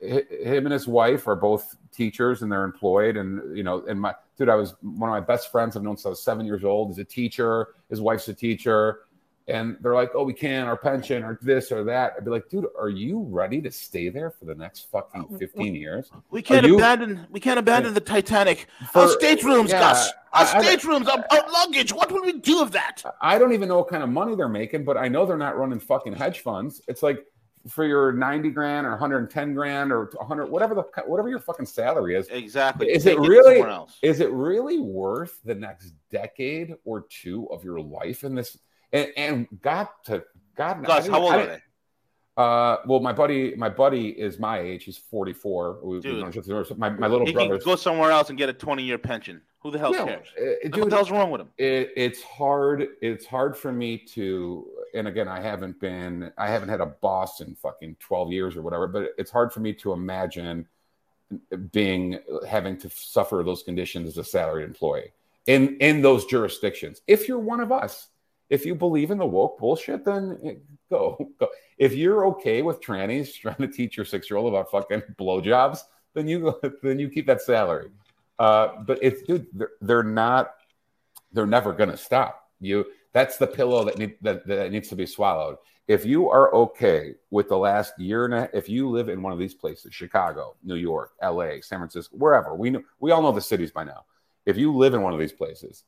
[0.00, 4.14] him and his wife are both teachers and they're employed and you know and my
[4.38, 6.64] dude i was one of my best friends i've known since i was seven years
[6.64, 9.00] old is a teacher his wife's a teacher
[9.48, 12.48] and they're like oh we can't our pension or this or that i'd be like
[12.48, 16.42] dude are you ready to stay there for the next fucking uh, 15 years We
[16.42, 17.26] can't you- abandon.
[17.30, 18.66] We can't abandon the Titanic.
[18.92, 20.12] For- our staterooms, yeah, Gus.
[20.32, 21.08] Our staterooms.
[21.08, 21.92] Our, our luggage.
[21.92, 23.02] What will we do with that?
[23.20, 25.56] i don't even know what kind of money they're making but i know they're not
[25.56, 27.24] running fucking hedge funds it's like
[27.68, 32.14] for your 90 grand or 110 grand or 100 whatever the whatever your fucking salary
[32.14, 32.86] is Exactly.
[32.90, 33.98] Is Take it really- else.
[34.02, 38.56] is it really worth the next decade or two of your life in this?
[38.92, 40.24] And, and God to
[40.56, 41.62] God, Gus, how old are they?
[42.36, 44.84] Uh, well, my buddy, my buddy is my age.
[44.84, 45.78] He's 44.
[45.82, 46.20] We- we Dude.
[46.20, 47.58] don't just- my, my little He brother.
[47.58, 49.42] can go somewhere else and get a 20 year pension.
[49.60, 50.28] Who the hell Yeah, cares?
[50.40, 51.50] uh, What the hell's wrong with him?
[51.58, 56.70] it, it's hard it's hard for me to and again i haven't been i haven't
[56.70, 59.92] had a boss in fucking 12 years or whatever but it's hard for me to
[59.92, 60.66] imagine
[61.72, 65.12] being having to suffer those conditions as a salaried employee
[65.46, 68.08] in in those jurisdictions if you're one of us
[68.50, 70.54] if you believe in the woke bullshit then eh,
[70.90, 74.70] go go if you're okay with trannies trying to teach your six year old about
[74.70, 75.78] fucking blowjobs
[76.14, 77.90] then you then you keep that salary
[78.40, 80.54] uh, but it's dude, they're, they're not.
[81.32, 82.48] They're never to stop.
[82.58, 82.86] You.
[83.12, 85.56] That's the pillow that, need, that that needs to be swallowed.
[85.86, 89.32] If you are okay with the last year and a, if you live in one
[89.32, 93.32] of these places, Chicago, New York, L.A., San Francisco, wherever we know, we all know
[93.32, 94.04] the cities by now.
[94.46, 95.84] If you live in one of these places,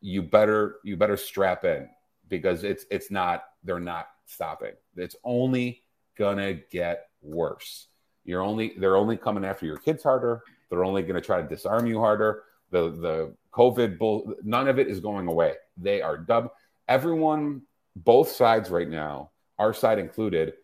[0.00, 1.86] you better you better strap in
[2.30, 4.72] because it's it's not they're not stopping.
[4.96, 5.82] It's only
[6.16, 7.88] gonna get worse.
[8.24, 10.42] You're only they're only coming after your kids harder.
[10.70, 12.44] They're only to try to disarm you harder.
[12.70, 15.54] The the COVID bull, none of it is going away.
[15.76, 16.50] They are dub.
[16.88, 17.62] Everyone,
[17.96, 20.54] both sides right now, our side included,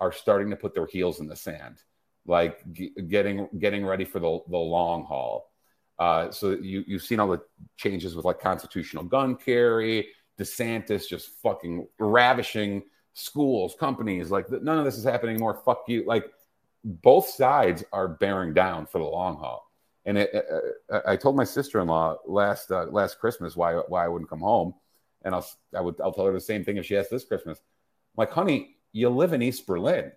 [0.00, 1.82] are starting to put their heels in the sand,
[2.26, 5.50] like g- getting getting ready for the the long haul.
[5.98, 7.40] Uh, so you you've seen all the
[7.76, 12.82] changes with like constitutional gun carry, DeSantis just fucking ravishing
[13.14, 14.30] schools, companies.
[14.30, 15.60] Like none of this is happening anymore.
[15.64, 16.04] Fuck you.
[16.06, 16.26] Like
[16.84, 19.70] both sides are bearing down for the long haul.
[20.04, 20.32] And it,
[20.92, 24.74] uh, I told my sister-in-law last uh, last Christmas why why I wouldn't come home,
[25.22, 27.58] and I'll I would I'll tell her the same thing if she asks this Christmas.
[27.58, 27.64] I'm
[28.22, 30.12] like, honey, you live in East Berlin,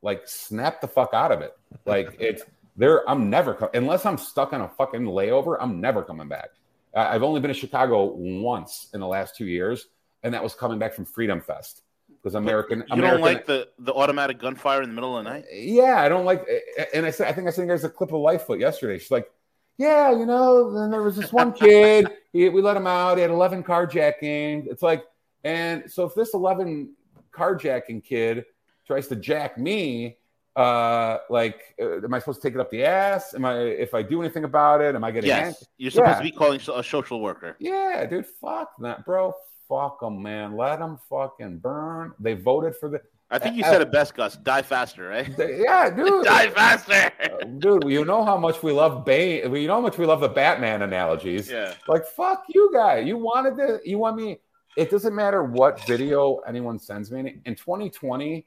[0.00, 1.54] like snap the fuck out of it.
[1.84, 2.42] Like it's
[2.76, 3.08] there.
[3.08, 5.58] I'm never unless I'm stuck on a fucking layover.
[5.60, 6.50] I'm never coming back.
[6.94, 9.86] I've only been to Chicago once in the last two years,
[10.22, 11.82] and that was coming back from Freedom Fest
[12.22, 12.78] because American.
[12.88, 15.44] You American, don't like the, the automatic gunfire in the middle of the night?
[15.52, 16.46] Uh, yeah, I don't like.
[16.94, 18.98] And I said, I think I sent you guys a clip of Lightfoot yesterday.
[18.98, 19.30] She's like,
[19.76, 22.08] yeah, you know, then there was this one kid.
[22.32, 23.16] he, we let him out.
[23.16, 24.66] He had 11 carjacking.
[24.66, 25.04] It's like,
[25.42, 26.94] and so if this 11
[27.32, 28.44] carjacking kid
[28.86, 30.16] tries to jack me,
[30.56, 33.34] uh, like, uh, am I supposed to take it up the ass?
[33.34, 35.40] Am I, if I do anything about it, am I getting Yes.
[35.44, 35.64] yanked?
[35.78, 36.16] You're supposed Yeah.
[36.18, 37.56] to be calling a social worker.
[37.58, 39.34] Yeah, dude, fuck that, bro.
[39.68, 40.56] fuck them, man.
[40.56, 42.12] Let them fucking burn.
[42.20, 43.00] They voted for the.
[43.30, 44.36] I think you said it best, Gus.
[44.36, 45.34] Die faster, right?
[45.36, 46.24] They- yeah, dude.
[46.24, 47.10] Die faster.
[47.20, 49.52] Uh, dude, you know how much we love Bane.
[49.56, 51.50] You know how much we love the Batman analogies.
[51.50, 51.72] yeah.
[51.88, 52.98] Like, fuck you, guy.
[52.98, 53.80] You wanted this.
[53.84, 54.38] You want me.
[54.76, 57.40] It doesn't matter what video anyone sends me.
[57.46, 58.46] In 2020,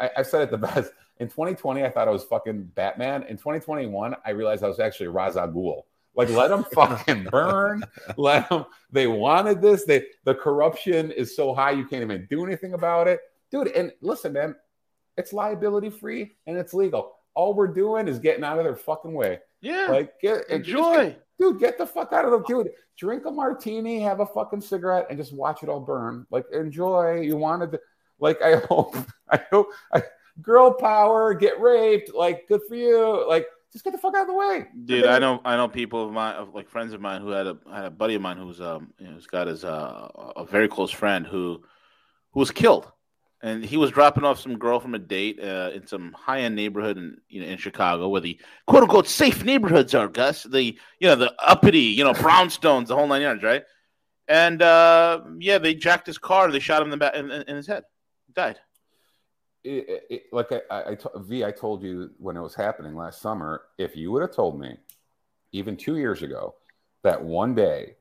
[0.00, 0.92] I, I said it the best.
[1.22, 3.22] In 2020, I thought I was fucking Batman.
[3.28, 5.82] In 2021, I realized I was actually Ra's al Ghul.
[6.16, 7.84] Like, let them fucking burn.
[8.16, 8.66] Let them.
[8.90, 9.84] They wanted this.
[9.84, 13.20] They the corruption is so high you can't even do anything about it,
[13.52, 13.68] dude.
[13.68, 14.56] And listen, man,
[15.16, 17.12] it's liability free and it's legal.
[17.34, 19.38] All we're doing is getting out of their fucking way.
[19.60, 19.86] Yeah.
[19.90, 21.14] Like, get Enjoy.
[21.38, 22.70] dude, get the fuck out of the dude.
[22.98, 26.26] Drink a martini, have a fucking cigarette, and just watch it all burn.
[26.32, 27.20] Like, enjoy.
[27.20, 27.80] You wanted to,
[28.18, 28.96] like, I hope,
[29.30, 30.02] I hope, I,
[30.40, 32.14] girl power, get raped.
[32.14, 33.28] Like, good for you.
[33.28, 36.04] Like, just get the fuck out of the way, Dude, I know, I know people
[36.04, 38.60] of mine, like friends of mine, who had a had a buddy of mine who's
[38.60, 41.62] um, you know, who's got his uh, a very close friend who
[42.32, 42.92] who was killed,
[43.42, 46.54] and he was dropping off some girl from a date uh, in some high end
[46.54, 50.42] neighborhood in you know in Chicago, where the quote unquote safe neighborhoods are, Gus.
[50.42, 53.62] The you know the uppity, you know brownstones, the whole nine yards, right?
[54.28, 56.50] And uh, yeah, they jacked his car.
[56.50, 57.84] They shot him in the back in, in, his head.
[58.26, 58.58] He died.
[59.64, 62.94] It, it- like I, I, I to- V, I told you when it was happening
[62.96, 63.62] last summer.
[63.78, 64.76] If you would have told me,
[65.52, 66.54] even two years ago,
[67.02, 67.96] that one day,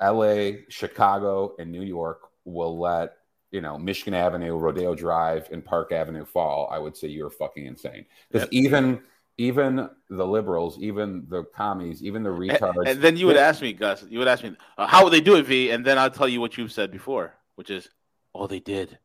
[0.00, 3.16] L.A., Chicago, and New York will let
[3.50, 7.66] you know Michigan Avenue, Rodeo Drive, and Park Avenue fall, I would say you're fucking
[7.66, 8.04] insane.
[8.30, 9.00] Because even
[9.38, 13.60] even the liberals, even the commies, even the And, retards, and then you would ask
[13.60, 14.04] me, Gus.
[14.08, 15.70] You would ask me, uh, how would they do it, V?
[15.70, 17.88] And then I'll tell you what you've said before, which is
[18.32, 18.98] all they did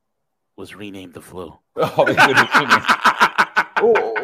[0.57, 1.53] was renamed the flu.
[1.77, 2.75] Oh, they did it to me.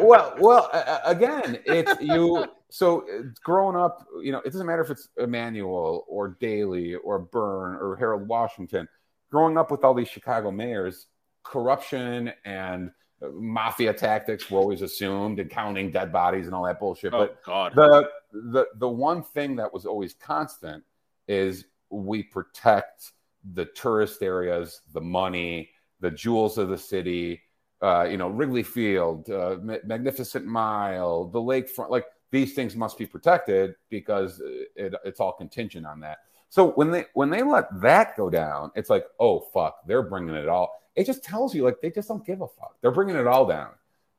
[0.00, 2.46] Well, well, uh, again, it's you.
[2.70, 7.18] So uh, growing up, you know, it doesn't matter if it's Emanuel or Daley or
[7.18, 8.86] Byrne or Harold Washington.
[9.30, 11.06] Growing up with all these Chicago mayors,
[11.42, 12.90] corruption and
[13.22, 17.12] uh, mafia tactics were always assumed, and counting dead bodies and all that bullshit.
[17.12, 17.74] Oh But God.
[17.74, 20.84] the the the one thing that was always constant
[21.26, 23.12] is we protect
[23.54, 27.42] the tourist areas, the money, the jewels of the city.
[27.80, 31.90] Uh, you know, Wrigley Field, uh, Ma- Magnificent Mile, the lakefront.
[31.90, 34.40] Like these things must be protected because
[34.76, 36.18] it, it's all contingent on that.
[36.50, 40.34] So when they when they let that go down, it's like, oh fuck, they're bringing
[40.34, 40.70] it all.
[40.96, 42.76] It just tells you like they just don't give a fuck.
[42.80, 43.70] They're bringing it all down.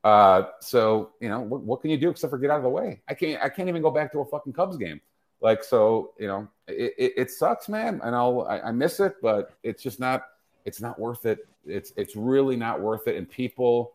[0.04, 2.70] Uh, so you know what, what can you do except for get out of the
[2.70, 3.02] way?
[3.08, 3.42] I can't.
[3.44, 5.02] I can't even go back to a fucking Cubs game.
[5.42, 9.16] Like so, you know, it, it, it sucks, man, and I'll I, I miss it,
[9.22, 10.24] but it's just not.
[10.66, 11.48] It's not worth it.
[11.66, 13.16] It's it's really not worth it.
[13.16, 13.94] And people,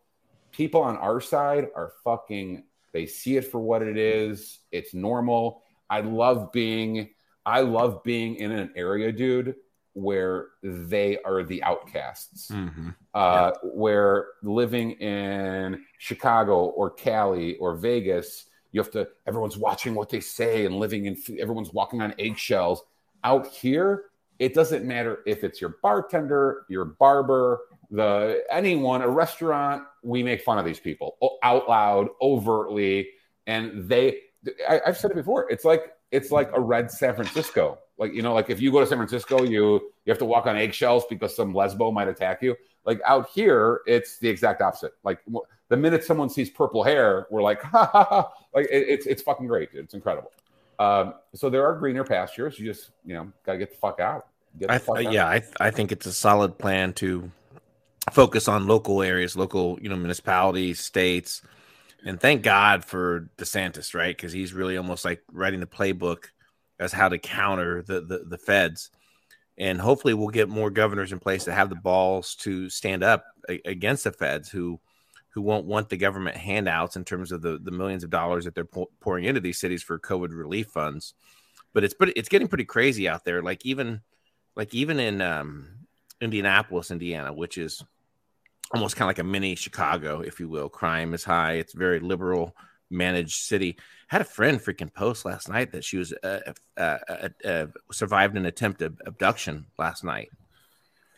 [0.51, 2.65] people on our side are fucking.
[2.93, 4.61] They see it for what it is.
[4.71, 5.63] It's normal.
[5.91, 7.11] I love being.
[7.47, 9.57] I love being in an area, dude,
[9.93, 12.95] where they are the outcasts Mhm.
[13.13, 20.09] uh, where living in Chicago or Cali or Vegas, you have to, everyone's watching what
[20.09, 22.83] they say and living in, everyone's walking on eggshells.
[23.23, 24.07] Out here,
[24.39, 30.43] it doesn't matter if it's your bartender, your barber, the anyone, a restaurant, we make
[30.43, 33.11] fun of these people out loud, overtly,
[33.47, 34.19] and they.
[34.69, 35.51] I, I've said it before.
[35.51, 37.79] It's like it's like a red San Francisco.
[37.99, 40.47] Like you know, like if you go to San Francisco, you you have to walk
[40.47, 42.57] on eggshells because some lesbo might attack you.
[42.85, 44.93] Like out here, it's the exact opposite.
[45.05, 45.21] Like
[45.69, 48.33] the minute someone sees purple hair, we're like, ha ha ha!
[48.53, 49.73] Like it, it's it's fucking great.
[49.73, 49.85] Dude.
[49.85, 50.33] It's incredible.
[50.79, 52.59] Um, so there are greener pastures.
[52.59, 54.27] You just you know gotta get the fuck out.
[54.59, 55.13] Get the I fuck out.
[55.13, 57.31] yeah, I, I think it's a solid plan to
[58.13, 61.43] focus on local areas, local you know municipalities, states,
[62.05, 64.17] and thank God for DeSantis, right?
[64.17, 66.25] Because he's really almost like writing the playbook
[66.79, 68.91] as how to counter the, the the feds,
[69.57, 73.25] and hopefully we'll get more governors in place that have the balls to stand up
[73.65, 74.81] against the feds who
[75.35, 78.55] who won't want the government handouts in terms of the the millions of dollars that
[78.55, 81.15] they're pou- pouring into these cities for COVID relief funds.
[81.73, 83.43] But it's pretty, it's getting pretty crazy out there.
[83.43, 84.01] Like even
[84.55, 85.67] like even in um,
[86.21, 87.83] Indianapolis, Indiana, which is
[88.73, 90.69] almost kind of like a mini Chicago, if you will.
[90.69, 91.55] Crime is high.
[91.55, 92.55] It's very liberal
[92.89, 93.77] managed city.
[94.07, 98.37] Had a friend freaking post last night that she was uh, uh, uh, uh, survived
[98.37, 100.31] an attempted abduction last night.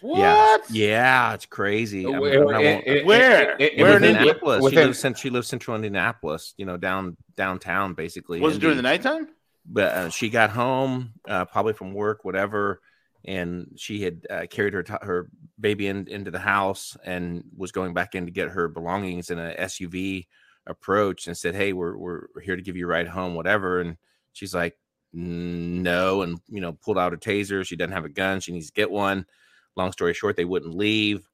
[0.07, 0.19] What?
[0.19, 0.57] Yeah,
[0.89, 2.07] yeah, it's crazy.
[2.07, 3.51] I mean, Where- it- it- Where?
[3.59, 4.71] it- it- Where in in within- Indianapolis.
[4.71, 6.55] she lives cent- she lives central Indianapolis.
[6.57, 8.41] You know, down downtown basically.
[8.41, 8.91] Was it during the Indy.
[9.05, 9.29] nighttime?
[9.69, 12.81] but uh, she got home uh, probably from work, whatever,
[13.25, 17.73] and she had uh, carried her t- her baby in, into the house and was
[17.73, 20.29] going back in to get her belongings in a SUV
[20.69, 23.81] approach and said, "Hey, we're we're we're here to give you a ride home, whatever."
[23.81, 23.97] And
[24.33, 24.79] she's like,
[25.13, 27.67] no, and you know, pulled out a taser.
[27.67, 28.39] She doesn't have a gun.
[28.41, 29.27] She needs to get one.
[29.77, 31.29] Long story short, they wouldn't leave.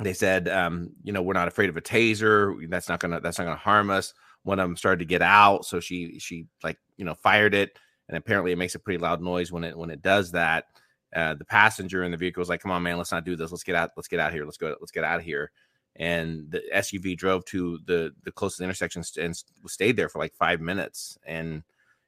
[0.00, 2.68] They said, um, you know, we're not afraid of a taser.
[2.68, 4.12] That's not gonna that's not gonna harm us.
[4.42, 7.78] One of them started to get out, so she she like you know fired it,
[8.08, 10.66] and apparently it makes a pretty loud noise when it when it does that.
[11.14, 13.52] Uh, the passenger in the vehicle was like, "Come on, man, let's not do this.
[13.52, 13.90] Let's get out.
[13.96, 14.44] Let's get out here.
[14.44, 14.74] Let's go.
[14.80, 15.52] Let's get out of here."
[15.96, 20.60] And the SUV drove to the the closest intersection and stayed there for like five
[20.60, 21.16] minutes.
[21.24, 21.62] And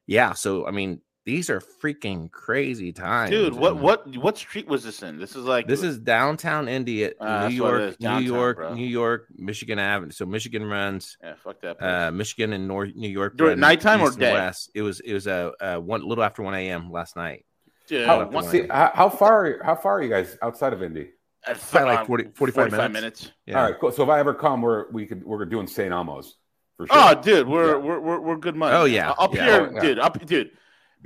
[0.07, 3.53] yeah, so I mean, these are freaking crazy times, dude.
[3.53, 5.19] What what what street was this in?
[5.19, 8.73] This is like this is downtown Indy, uh, New York, Downtown, New York, bro.
[8.73, 10.11] New York, Michigan Avenue.
[10.11, 11.17] So Michigan runs.
[11.21, 11.83] Yeah, fuck that.
[11.83, 13.35] Uh, Michigan and North New York.
[13.35, 14.31] During nighttime or day?
[14.31, 14.71] West.
[14.73, 16.89] It was it was a uh, uh, one little after one a.m.
[16.93, 17.45] last night.
[17.89, 18.05] Yeah.
[18.05, 21.09] How, see, how, how, far how far are you guys outside of Indy?
[21.43, 22.93] Probably like 40, 45, 45 minutes.
[22.93, 23.31] minutes.
[23.45, 23.59] Yeah.
[23.59, 23.91] All right, cool.
[23.91, 25.91] So if I ever come, we're we could we're doing St.
[25.91, 26.37] Elmo's.
[26.77, 26.95] For sure.
[26.97, 27.77] Oh, dude, we're, yeah.
[27.77, 28.77] we're, we're we're good money.
[28.77, 29.45] Oh yeah, up yeah.
[29.45, 29.99] here, oh, dude.
[29.99, 30.51] Up, dude.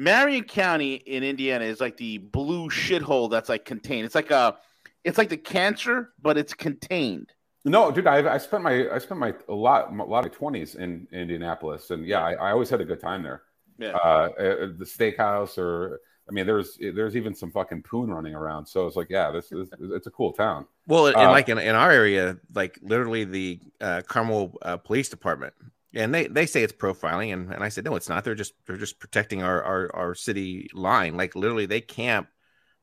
[0.02, 4.04] Marion County in Indiana is like the blue shithole that's like contained.
[4.04, 4.58] It's like a,
[5.04, 7.32] it's like the cancer, but it's contained.
[7.66, 10.74] No, dude, I, I spent my I spent my a lot a lot of twenties
[10.74, 13.44] in, in, Indianapolis, and yeah, I, I, always had a good time there.
[13.78, 14.30] Yeah, uh,
[14.76, 18.66] the steakhouse, or I mean, there's there's even some fucking poon running around.
[18.66, 20.66] So it's like, yeah, this is it's a cool town.
[20.88, 25.10] Well, and uh, like in, in our area, like literally the uh, Carmel uh, Police
[25.10, 25.54] Department
[25.94, 28.24] and they they say it's profiling and, and i said no it's not.
[28.24, 31.18] They're just they're just protecting our, our our city line.
[31.18, 32.30] Like literally they camp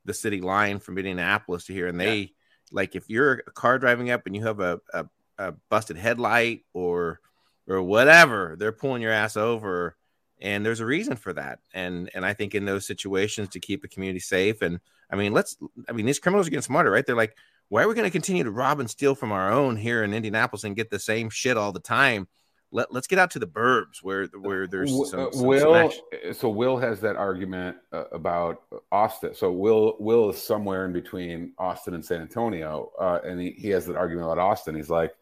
[0.05, 2.27] the city line from indianapolis to here and they yeah.
[2.73, 5.07] like if you're a car driving up and you have a, a,
[5.38, 7.21] a, busted headlight or
[7.66, 9.97] or whatever they're pulling your ass over
[10.40, 11.59] and there's a reason for that.
[11.75, 15.33] And and i think in those situations to keep the community safe and i mean
[15.33, 15.57] let's
[15.88, 17.05] i mean these criminals are getting smarter right?
[17.07, 17.37] They're like
[17.71, 20.14] why are we going to continue to rob and steal from our own here in
[20.14, 22.29] indianapolis and get the same shit all the time
[22.71, 25.91] let, us get out to the burbs where where there's some, some Will.
[25.91, 26.37] Smash.
[26.37, 29.35] So Will has that argument uh, about Austin.
[29.35, 33.69] So Will Will is somewhere in between Austin and San Antonio, uh, and he, he
[33.71, 34.75] has that argument about Austin.
[34.75, 35.15] He's like,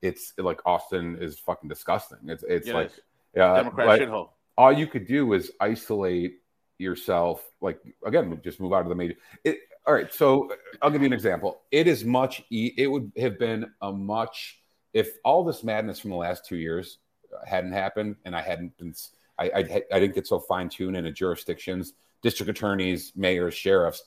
[0.00, 2.18] it's like Austin is fucking disgusting.
[2.26, 2.90] It's it's yeah, like
[3.34, 4.30] yeah, Democrat like, shithole.
[4.56, 6.40] All you could do is isolate
[6.78, 7.42] yourself.
[7.60, 9.14] Like again, just move out of the major.
[9.44, 10.12] It, all right.
[10.12, 11.62] So I'll give you an example.
[11.72, 12.42] It is much.
[12.50, 14.61] It would have been a much
[14.92, 16.98] if all this madness from the last two years
[17.46, 18.94] hadn't happened and I hadn't been,
[19.38, 24.04] I, I, I didn't get so fine tuned into jurisdictions, district attorneys, mayors, sheriffs,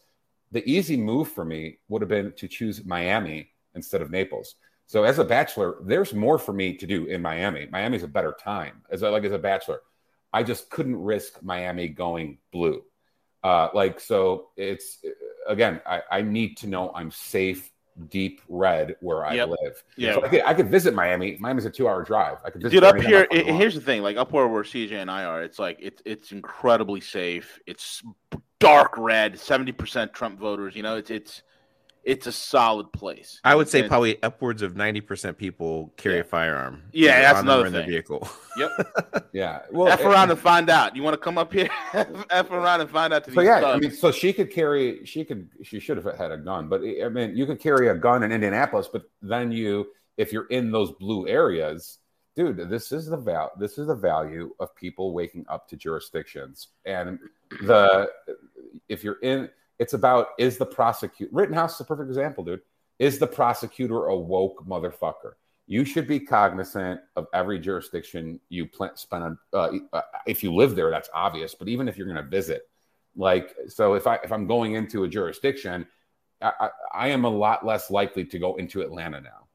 [0.51, 4.55] the easy move for me would have been to choose Miami instead of Naples.
[4.85, 7.67] So as a bachelor, there's more for me to do in Miami.
[7.71, 9.81] Miami's a better time as a, like as a bachelor.
[10.31, 12.83] I just couldn't risk Miami going blue.
[13.43, 14.99] Uh, like so, it's
[15.47, 17.71] again, I, I need to know I'm safe
[18.09, 19.49] deep red where I yep.
[19.49, 19.83] live.
[19.95, 21.37] Yeah, so I, could, I could visit Miami.
[21.39, 22.37] Miami's a two-hour drive.
[22.43, 22.75] I could visit.
[22.75, 25.43] Dude, up here, it, here's the thing: like up where where CJ and I are,
[25.43, 27.59] it's like it's it's incredibly safe.
[27.65, 28.03] It's
[28.59, 30.75] dark red, seventy percent Trump voters.
[30.75, 31.43] You know, it's it's
[32.05, 33.39] it's a solid place.
[33.43, 36.21] I would say and, probably upwards of ninety percent people carry yeah.
[36.21, 36.83] a firearm.
[36.93, 37.81] Yeah, that's another thing.
[37.81, 38.27] In vehicle.
[38.57, 39.29] Yep.
[39.33, 39.63] yeah.
[39.69, 40.95] Well, F around and find out.
[40.95, 41.67] You want to come up here?
[41.93, 43.29] F around and find out.
[43.29, 45.05] so yeah, I mean, so she could carry.
[45.05, 45.49] She could.
[45.61, 48.23] She should have had a gun, but eh, I mean, you could carry a gun
[48.23, 51.97] in Indianapolis, but then you, if you're in those blue areas,
[52.37, 53.51] dude, this is the val.
[53.59, 57.19] This is the value of people waking up to jurisdictions, and
[57.61, 58.09] the
[58.87, 62.61] if you're in it's about is the prosecutor Rittenhouse is a perfect example, dude.
[62.99, 65.33] Is the prosecutor a woke motherfucker?
[65.67, 69.37] You should be cognizant of every jurisdiction you plan, spend on.
[69.51, 71.55] Uh, uh, if you live there, that's obvious.
[71.55, 72.69] But even if you're going to visit,
[73.15, 75.87] like, so if I if I'm going into a jurisdiction,
[76.41, 79.47] I, I, I am a lot less likely to go into Atlanta now.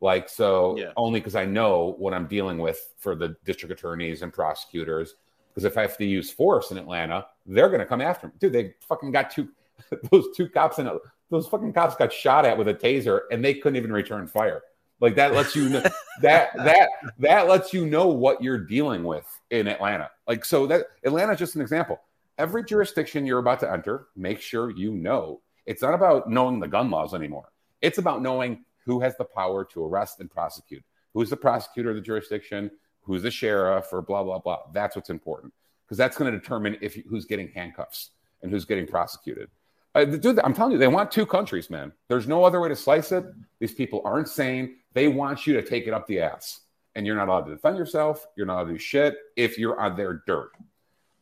[0.00, 0.92] Like, so yeah.
[0.96, 5.14] only because I know what I'm dealing with for the district attorneys and prosecutors.
[5.48, 8.34] Because if I have to use force in Atlanta, they're going to come after me.
[8.38, 9.48] Dude, they fucking got two
[10.10, 10.90] those two cops and
[11.30, 14.62] those fucking cops got shot at with a taser and they couldn't even return fire.
[15.00, 15.82] Like that lets you know
[16.22, 20.10] that that that lets you know what you're dealing with in Atlanta.
[20.26, 22.00] Like so that Atlanta's just an example.
[22.38, 25.40] Every jurisdiction you're about to enter, make sure you know.
[25.64, 27.48] It's not about knowing the gun laws anymore.
[27.80, 30.84] It's about knowing who has the power to arrest and prosecute.
[31.12, 32.70] Who's the prosecutor of the jurisdiction?
[33.02, 34.60] Who's the sheriff or blah blah blah.
[34.72, 35.52] That's what's important
[35.86, 38.10] because that's going to determine if who's getting handcuffs
[38.42, 39.48] and who's getting prosecuted.
[39.96, 41.90] Uh, dude, I'm telling you, they want two countries, man.
[42.08, 43.24] There's no other way to slice it.
[43.60, 44.76] These people aren't sane.
[44.92, 46.60] They want you to take it up the ass,
[46.94, 48.26] and you're not allowed to defend yourself.
[48.36, 50.50] You're not allowed to do shit if you're on their dirt.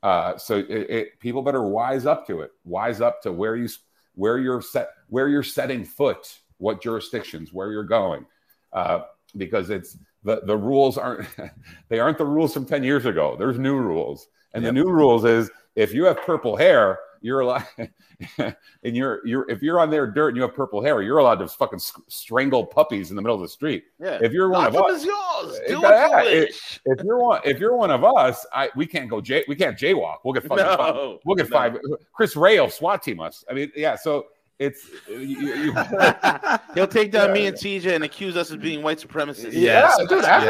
[0.03, 2.51] Uh, so it, it, people better wise up to it.
[2.64, 3.68] Wise up to where you
[4.16, 8.27] where you're set, where you're setting foot, what jurisdictions, where you're going,
[8.72, 9.03] uh,
[9.37, 11.29] because it's the the rules aren't
[11.89, 13.37] they aren't the rules from ten years ago.
[13.39, 14.75] There's new rules, and yep.
[14.75, 17.64] the new rules is if you have purple hair, you're allowed,
[18.39, 18.55] and
[18.97, 21.49] you're you're if you're on their dirt and you have purple hair, you're allowed to
[21.49, 23.85] fucking strangle puppies in the middle of the street.
[23.99, 24.18] Yeah.
[24.20, 25.59] If you're one of us, yours.
[25.66, 26.55] Do Yeah, what you it-
[26.85, 29.79] if you're one, if you're one of us, I we can't go jay, we can't
[29.79, 30.18] jaywalk.
[30.22, 30.95] We'll get fucking five.
[30.95, 31.57] No, We'll get no.
[31.57, 31.79] five.
[32.12, 33.43] Chris Wray will SWAT team us.
[33.51, 33.97] I mean, yeah.
[33.97, 34.27] So
[34.59, 35.72] it's you, you,
[36.75, 39.53] He'll take down me and TJ and accuse us of being white supremacists.
[39.55, 39.97] Yes.
[39.99, 40.47] Yeah, dude, after-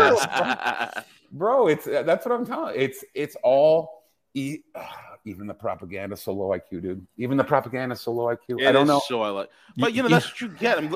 [0.98, 1.04] Yes.
[1.30, 1.68] bro.
[1.68, 2.74] It's uh, that's what I'm telling.
[2.76, 4.02] It's it's all
[4.34, 4.58] e-
[5.24, 7.06] even the propaganda so low IQ, dude.
[7.16, 8.66] Even the propaganda so low IQ.
[8.66, 9.02] I don't is know.
[9.06, 10.78] So I like, but you know that's what you get.
[10.78, 10.90] I'm,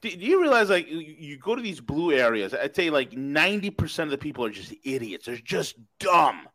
[0.00, 2.54] do, do you realize like you, you go to these blue areas?
[2.54, 5.26] I'd say like ninety percent of the people are just idiots.
[5.26, 6.48] They're just dumb.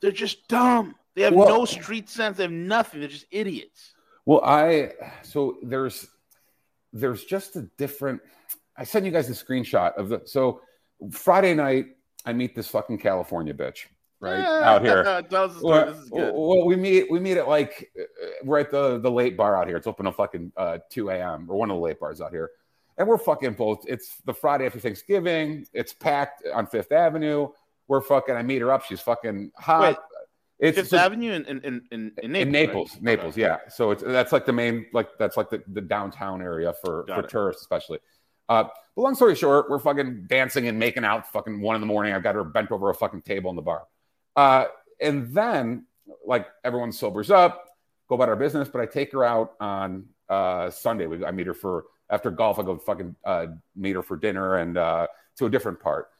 [0.00, 0.96] They're just dumb.
[1.14, 2.38] They have Well- no street sense.
[2.38, 3.00] They have nothing.
[3.00, 3.94] They're just idiots.
[4.26, 4.92] Well, I
[5.22, 6.06] so there's
[6.92, 8.20] there's just a different.
[8.76, 10.60] I sent you guys a screenshot of the so
[11.12, 11.86] Friday night.
[12.26, 13.84] I meet this fucking California bitch
[14.24, 15.04] right out here.
[15.30, 15.74] Tell us the story.
[15.84, 16.32] Well, This is good.
[16.34, 18.02] well, we meet we meet at like uh,
[18.44, 19.76] we're at the the late bar out here.
[19.76, 21.46] It's open at fucking uh, two a.m.
[21.48, 22.50] or one of the late bars out here,
[22.98, 23.84] and we're fucking both.
[23.86, 25.66] It's the Friday after Thanksgiving.
[25.72, 27.48] It's packed on Fifth Avenue.
[27.88, 28.34] We're fucking.
[28.34, 28.84] I meet her up.
[28.84, 29.82] She's fucking hot.
[29.82, 29.96] Wait,
[30.58, 32.46] it's Fifth Avenue in in in, in, in Naples.
[32.46, 33.02] in Naples, right?
[33.02, 33.40] Naples, Okay.
[33.42, 33.58] yeah.
[33.68, 37.14] So it's that's like the main, like that's like the, the downtown area for Got
[37.16, 37.28] for it.
[37.30, 37.98] tourists, especially.
[38.48, 38.64] Uh,
[38.94, 42.12] but long story short, we're fucking dancing and making out, fucking one in the morning.
[42.14, 43.84] I've got her bent over a fucking table in the bar,
[44.36, 44.66] uh,
[45.00, 45.86] and then
[46.26, 47.66] like everyone sobers up,
[48.08, 48.68] go about our business.
[48.68, 51.06] But I take her out on uh, Sunday.
[51.06, 52.58] We, I meet her for after golf.
[52.58, 55.06] I go fucking uh, meet her for dinner and uh,
[55.36, 56.10] to a different part.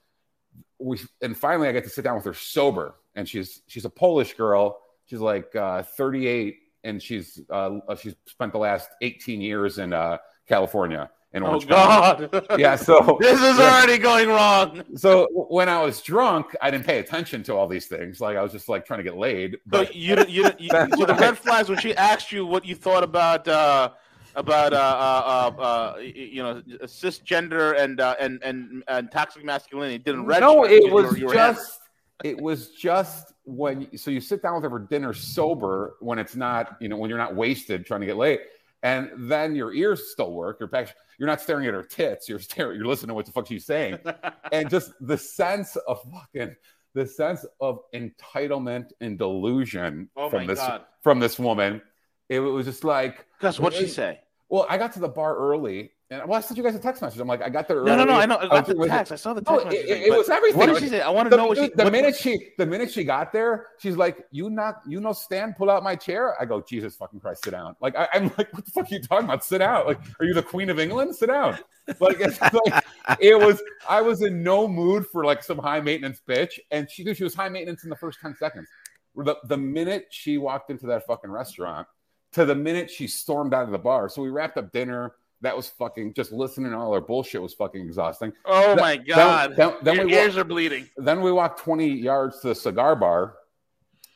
[0.78, 3.90] We and finally I get to sit down with her sober, and she's she's a
[3.90, 4.80] Polish girl.
[5.06, 10.18] She's like uh, 38, and she's uh, she's spent the last 18 years in uh,
[10.48, 11.10] California
[11.42, 12.28] Oh Orange County.
[12.28, 12.46] God!
[12.58, 13.64] Yeah, so this is yeah.
[13.74, 14.84] already going wrong.
[14.94, 18.20] so when I was drunk, I didn't pay attention to all these things.
[18.20, 19.52] Like I was just like trying to get laid.
[19.52, 22.64] So But you, you, you That's so the red flags when she asked you what
[22.64, 23.90] you thought about uh,
[24.36, 29.98] about uh, uh, uh, uh, you know cisgender and uh, and and and toxic masculinity
[29.98, 30.40] didn't register.
[30.46, 31.56] no, it you was were- you were hammered.
[31.56, 31.80] just
[32.22, 36.34] it was just when so you sit down with her for dinner sober when it's
[36.36, 38.38] not you know when you're not wasted trying to get laid,
[38.84, 40.58] and then your ears still work.
[40.60, 42.28] You're back, you're not staring at her tits.
[42.28, 42.76] You're staring.
[42.76, 43.98] You're listening to what the fuck she's saying,
[44.52, 46.54] and just the sense of fucking
[46.94, 50.82] the sense of entitlement and delusion Oh from this God.
[51.02, 51.82] from this woman.
[52.28, 54.20] It was just like Gus, what'd she say?
[54.48, 55.90] Well, I got to the bar early,
[56.20, 57.20] and well, I sent you guys a text message.
[57.20, 57.86] I'm like, I got there early.
[57.86, 58.14] No, no, no.
[58.14, 58.38] I know.
[58.38, 59.12] I got the text.
[59.12, 59.66] I saw the text.
[59.66, 60.58] it, message it- it was everything.
[60.58, 61.00] What did she say?
[61.00, 61.68] I want to the, know what she.
[61.68, 65.12] the what- minute she the minute she got there, she's like, "You not you know
[65.12, 68.24] stand pull out my chair." I go, "Jesus fucking Christ, sit down!" Like I, I'm
[68.38, 69.44] like, "What the fuck are you talking about?
[69.44, 69.86] Sit down!
[69.86, 71.14] Like, are you the Queen of England?
[71.16, 71.58] Sit down!"
[72.00, 72.84] Like it's like
[73.20, 73.62] it was.
[73.88, 77.34] I was in no mood for like some high maintenance bitch, and she she was
[77.34, 78.68] high maintenance in the first ten seconds.
[79.16, 81.86] The the minute she walked into that fucking restaurant,
[82.32, 84.08] to the minute she stormed out of the bar.
[84.08, 85.12] So we wrapped up dinner.
[85.44, 88.32] That was fucking just listening to all her bullshit was fucking exhausting.
[88.46, 89.54] oh Then- my god!
[89.56, 90.88] then- then Your we ears are bleeding.
[90.96, 93.36] then we walk 20 yards to the cigar bar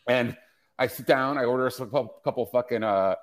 [0.06, 0.36] and
[0.78, 3.14] I sit down, I order a couple, couple fucking uh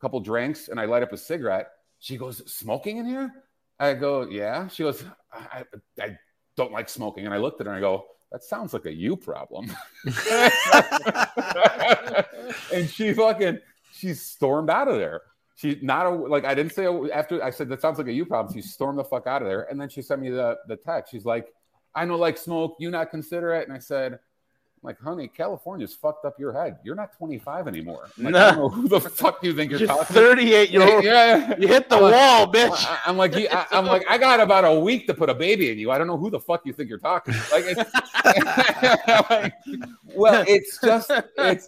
[0.00, 1.68] couple drinks and I light up a cigarette.
[2.00, 3.32] She goes, smoking in here?
[3.80, 4.68] I go, yeah.
[4.68, 5.02] She goes,
[5.32, 5.64] I,
[5.98, 6.18] I, I
[6.56, 7.24] don't like smoking.
[7.24, 9.70] And I looked at her and I go, that sounds like a you problem.
[12.72, 13.58] and she fucking
[13.92, 15.22] she stormed out of there.
[15.56, 18.26] She not a, like I didn't say after I said that sounds like a you
[18.26, 18.52] problem.
[18.54, 21.12] She stormed the fuck out of there, and then she sent me the the text.
[21.12, 21.46] She's like,
[21.94, 24.18] "I know like smoke, you not consider it." And I said,
[24.82, 26.78] "Like, honey, California's fucked up your head.
[26.82, 28.08] You're not 25 anymore.
[28.18, 30.12] Like, I don't know who the fuck do you think you're You're talking." to.
[30.12, 31.04] 38 year old.
[31.04, 31.54] yeah.
[31.56, 32.84] You hit the I'm like- wall, bitch.
[32.84, 35.70] I- I'm like, I, am like, I got about a week to put a baby
[35.70, 35.92] in you.
[35.92, 37.32] I don't know who the fuck you think you're talking.
[37.32, 37.40] to.
[37.52, 37.94] Like, it's,
[39.30, 39.52] like,
[40.16, 41.66] well, it's just, it's,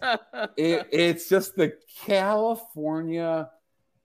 [0.57, 1.73] it, it's just the
[2.05, 3.49] California,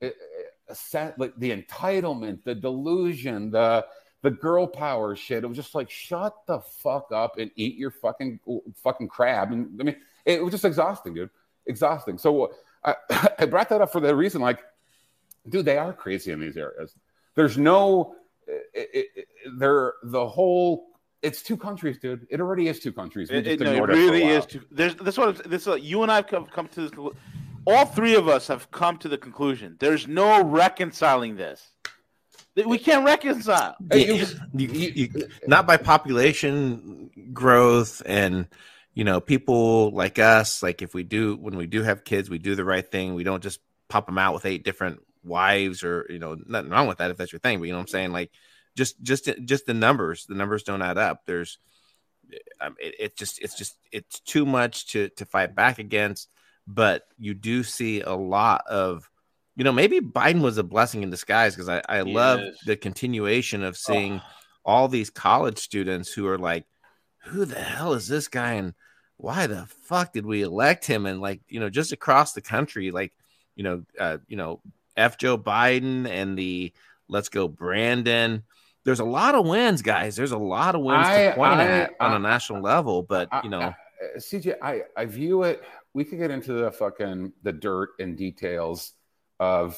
[0.02, 3.86] uh, uh, set, like the entitlement, the delusion, the
[4.22, 5.42] the girl power shit.
[5.42, 8.38] It was just like, shut the fuck up and eat your fucking
[8.82, 9.50] fucking crab.
[9.52, 11.30] And I mean, it was just exhausting, dude.
[11.66, 12.18] Exhausting.
[12.18, 12.52] So
[12.84, 12.94] I,
[13.40, 14.60] I brought that up for the reason, like,
[15.48, 16.94] dude, they are crazy in these areas.
[17.34, 18.14] There's no,
[18.46, 19.28] it, it, it-
[19.58, 20.86] they're the whole.
[21.22, 22.26] It's two countries, dude.
[22.30, 23.30] It already is two countries.
[23.30, 24.46] We It, just no, it ignored it for a really is.
[24.46, 25.66] Too, there's what it's- this.
[25.66, 26.90] Uh, you and I have come, come to this.
[27.66, 29.76] All three of us have come to the conclusion.
[29.78, 31.70] There's no reconciling this.
[32.66, 33.76] We can't reconcile.
[33.92, 38.46] Yeah, you- you- you- not by population growth and
[38.94, 42.38] you know people like us like if we do when we do have kids we
[42.38, 43.58] do the right thing we don't just
[43.88, 47.16] pop them out with eight different wives or you know nothing wrong with that if
[47.16, 48.30] that's your thing but you know what i'm saying like
[48.76, 51.58] just just just the numbers the numbers don't add up there's
[52.60, 56.28] um, it, it just it's just it's too much to to fight back against.
[56.66, 59.08] But you do see a lot of
[59.56, 63.62] you know, maybe Biden was a blessing in disguise because I, I love the continuation
[63.62, 64.22] of seeing oh.
[64.64, 66.64] all these college students who are like,
[67.24, 68.54] who the hell is this guy?
[68.54, 68.74] And
[69.18, 71.04] why the fuck did we elect him?
[71.06, 73.12] And like, you know, just across the country, like,
[73.54, 74.60] you know, uh, you know,
[74.96, 76.72] F Joe Biden and the
[77.08, 78.44] let's go Brandon.
[78.84, 80.16] There's a lot of wins, guys.
[80.16, 83.02] There's a lot of wins I, to point I, at I, on a national level,
[83.02, 83.72] but you know,
[84.16, 85.62] CJ, I, I view it.
[85.94, 88.92] We could get into the fucking the dirt and details
[89.38, 89.76] of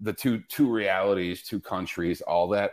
[0.00, 2.72] the two two realities, two countries, all that.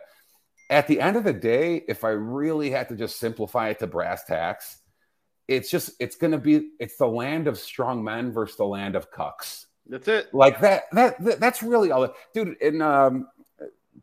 [0.70, 3.88] At the end of the day, if I really had to just simplify it to
[3.88, 4.80] brass tacks,
[5.48, 8.96] it's just it's going to be it's the land of strong men versus the land
[8.96, 9.66] of cucks.
[9.88, 10.34] That's it.
[10.34, 10.84] Like that.
[10.92, 12.14] That, that that's really all.
[12.34, 13.28] Dude, in um,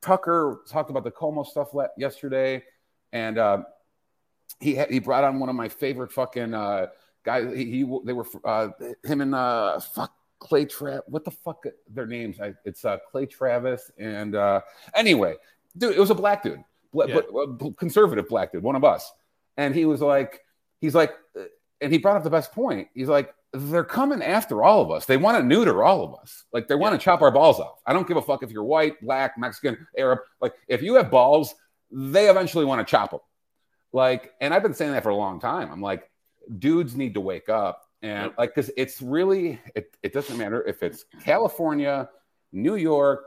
[0.01, 2.65] Tucker talked about the Cuomo stuff yesterday,
[3.13, 3.63] and uh,
[4.61, 6.87] he had, he brought on one of my favorite fucking uh,
[7.27, 7.53] guys.
[7.55, 8.69] He, he they were uh,
[9.05, 11.03] him and uh, fuck Clay Travis.
[11.09, 11.65] What the fuck?
[11.93, 12.41] Their names?
[12.41, 14.63] I, it's uh, Clay Travis and uh,
[14.95, 15.37] anyway,
[15.77, 16.63] dude, it was a black dude,
[16.93, 17.21] bla- yeah.
[17.31, 19.13] bla- conservative black dude, one of us,
[19.59, 20.41] and he was like,
[20.81, 21.45] he's like, uh,
[21.83, 22.89] and he brought up the best point.
[22.95, 25.05] He's like, they're coming after all of us.
[25.05, 26.45] They want to neuter all of us.
[26.53, 26.99] Like they want yeah.
[26.99, 27.81] to chop our balls off.
[27.87, 30.21] I don't give a fuck if you're white, black, Mexican, Arab.
[30.41, 31.55] Like if you have balls,
[31.91, 33.21] they eventually want to chop them.
[33.93, 35.71] Like, and I've been saying that for a long time.
[35.73, 36.11] I'm like,
[36.59, 37.83] dudes need to wake up.
[38.03, 42.09] And like because it's really it, it doesn't matter if it's california
[42.53, 43.25] new york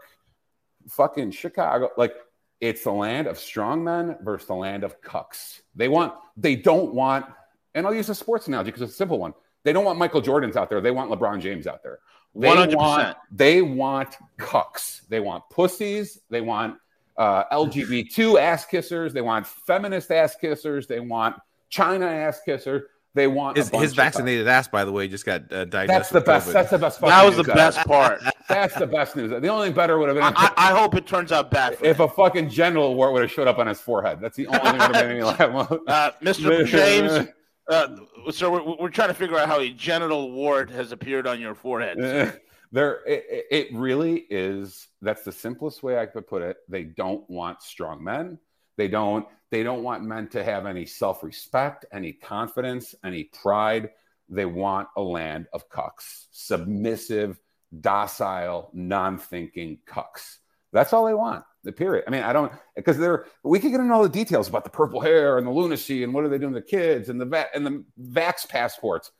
[0.87, 2.15] fucking chicago like
[2.61, 5.61] it's the land of strong men versus the land of cucks.
[5.75, 7.25] They want they don't want
[7.73, 9.33] and i'll use a sports analogy because it's a simple one.
[9.63, 10.81] They don't want michael jordans out there.
[10.81, 11.99] They want lebron james out there.
[12.35, 12.75] They 100%.
[12.75, 15.07] want they want cucks.
[15.07, 16.19] They want pussies.
[16.29, 16.77] They want
[17.17, 19.13] uh, lgbt ass kissers.
[19.13, 20.87] They want feminist ass kissers.
[20.87, 21.37] They want
[21.69, 22.83] china ass kissers
[23.15, 25.87] they want his, his vaccinated ass, by the way, just got uh, diagnosed.
[25.87, 26.47] That's the best.
[26.49, 26.53] COVID.
[26.53, 27.01] That's the best.
[27.01, 28.21] That was the best part.
[28.49, 29.29] That's the best news.
[29.29, 30.23] The only thing better would have been.
[30.23, 31.73] I, I, hope it turns out bad.
[31.81, 32.01] if him.
[32.01, 34.19] a fucking genital wart would have showed up on his forehead.
[34.21, 36.65] That's the only thing would have been any uh, Mr.
[36.67, 37.29] James.
[37.67, 37.95] Uh,
[38.31, 41.53] so we're, we're trying to figure out how a genital wart has appeared on your
[41.55, 41.97] forehead.
[41.99, 42.31] So.
[42.71, 44.87] there, it, it really is.
[45.01, 46.57] That's the simplest way I could put it.
[46.67, 48.39] They don't want strong men.
[48.77, 53.89] They don't they don't want men to have any self-respect, any confidence, any pride.
[54.29, 57.39] They want a land of cucks, submissive,
[57.81, 60.37] docile, non-thinking cucks.
[60.71, 61.43] That's all they want.
[61.63, 62.05] The period.
[62.07, 64.69] I mean, I don't because they're we can get into all the details about the
[64.69, 67.25] purple hair and the lunacy and what are they doing to the kids and the
[67.25, 69.11] va- and the vax passports.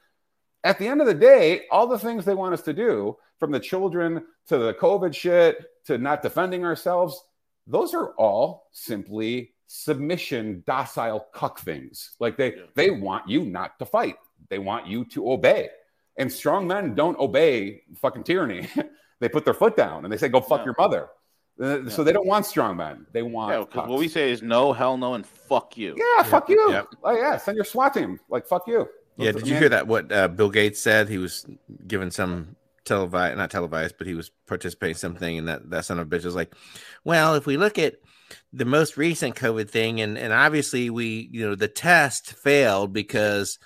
[0.63, 3.51] At the end of the day, all the things they want us to do, from
[3.51, 7.21] the children to the COVID shit to not defending ourselves,
[7.67, 12.15] those are all simply submission docile cuck things.
[12.19, 12.63] Like they yeah.
[12.75, 14.15] they want you not to fight.
[14.49, 15.69] They want you to obey.
[16.17, 18.67] And strong men don't obey fucking tyranny.
[19.21, 20.65] They put their foot down and they say go fuck yeah.
[20.67, 21.09] your mother.
[21.61, 21.89] Uh, yeah.
[21.89, 23.05] so they don't want strong men.
[23.11, 25.93] They want yeah, what we say is no hell no and fuck you.
[25.97, 26.71] Yeah, fuck you.
[26.71, 26.87] Yep.
[27.03, 28.17] oh yeah send your swat team.
[28.29, 28.87] Like fuck you.
[29.17, 31.09] Yeah did you hear that what uh, bill gates said?
[31.09, 31.45] He was
[31.85, 32.55] given some
[32.85, 36.09] televised, not televised, but he was participating in something, and that that son of a
[36.09, 36.55] bitch was like,
[37.03, 37.95] "Well, if we look at
[38.53, 43.59] the most recent COVID thing, and and obviously we, you know, the test failed because."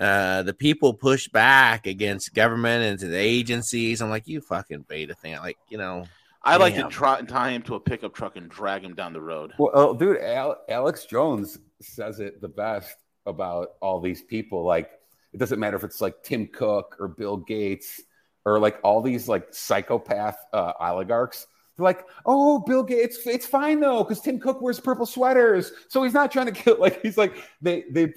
[0.00, 4.00] Uh, the people pushed back against government and the agencies.
[4.00, 5.36] I'm like, you fucking beta thing.
[5.38, 6.06] Like, you know,
[6.42, 9.12] I like to try and tie him to a pickup truck and drag him down
[9.12, 9.54] the road.
[9.58, 12.94] Well, oh, dude, Al- Alex Jones says it the best
[13.26, 14.64] about all these people.
[14.64, 14.90] Like,
[15.32, 18.00] it doesn't matter if it's like Tim Cook or Bill Gates
[18.44, 21.46] or like all these like psychopath uh, oligarchs.
[21.78, 25.70] They're like, oh, Bill Gates, it's, it's fine though, because Tim Cook wears purple sweaters,
[25.86, 26.76] so he's not trying to kill.
[26.80, 28.12] Like he's like they they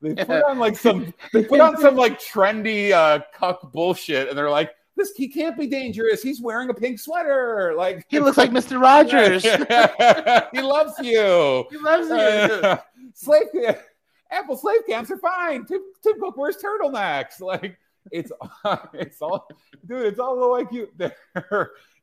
[0.00, 4.36] they put on like some they put on some like trendy uh, cuck bullshit, and
[4.36, 6.22] they're like, this he can't be dangerous.
[6.22, 7.74] He's wearing a pink sweater.
[7.76, 8.80] Like he looks like Mr.
[8.80, 9.42] Rogers.
[10.52, 11.66] he loves you.
[11.70, 12.14] He loves you.
[12.16, 12.78] Uh,
[13.14, 13.46] slave
[14.30, 15.64] Apple slave camps are fine.
[15.66, 17.40] Tim, Tim Cook wears turtlenecks.
[17.40, 17.78] Like
[18.10, 18.32] it's
[18.94, 19.46] it's all
[19.86, 20.88] dude it's all like you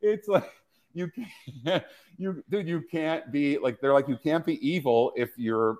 [0.01, 0.49] it's like
[0.93, 1.83] you can't
[2.17, 5.77] you dude you can't be like they're like you can't be evil if you're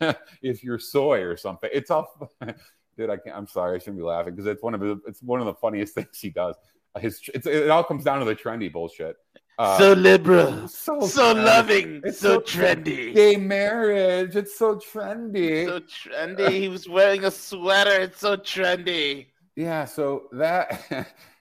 [0.42, 2.30] if you're soy or something it's all
[2.96, 5.22] dude i can't i'm sorry i shouldn't be laughing because it's one of the it's
[5.22, 6.56] one of the funniest things he does
[6.98, 9.16] his it all comes down to the trendy bullshit
[9.60, 13.12] uh, so liberal, so, so loving, it's so, so trendy.
[13.12, 15.66] Gay marriage, it's so trendy.
[15.66, 16.50] So trendy.
[16.50, 18.02] he was wearing a sweater.
[18.02, 19.26] It's so trendy.
[19.56, 20.80] Yeah, so that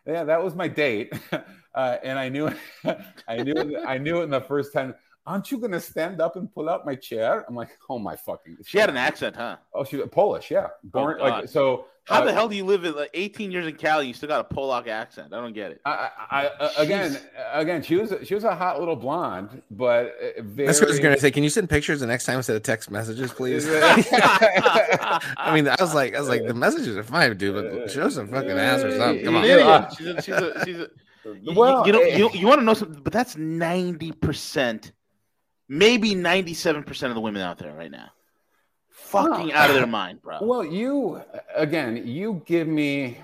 [0.07, 1.13] yeah, that was my date,
[1.77, 2.49] uh, and I knew
[3.27, 4.95] I knew I knew it in the first ten.
[5.27, 7.45] aren't you gonna stand up and pull out my chair?
[7.47, 8.57] I'm like, oh my fucking.
[8.65, 9.57] She had an accent, huh?
[9.73, 10.67] Oh, she's Polish, yeah.
[10.83, 11.85] Born like so.
[12.05, 14.07] How uh, the hell do you live in like 18 years in Cali?
[14.07, 15.33] You still got a Polak accent.
[15.33, 15.81] I don't get it.
[15.85, 17.19] I, I, I, again,
[17.51, 20.65] again, she was she was a hot little blonde, but uh, very.
[20.67, 21.29] That's what I was gonna say.
[21.31, 23.67] Can you send pictures the next time instead of text messages, please?
[23.71, 28.07] I mean, I was like, I was like, the messages are fine, dude, but show
[28.09, 29.25] some fucking ass or something.
[29.25, 29.43] Come on.
[29.43, 29.93] An idiot.
[29.97, 30.87] She's a, she's a, she's a,
[31.45, 34.91] Well, you know, eh, you, you want to know something, but that's 90%,
[35.69, 38.09] maybe 97% of the women out there right now.
[38.89, 40.39] Fucking out of their mind, bro.
[40.41, 41.21] Well, you
[41.55, 43.19] again, you give me.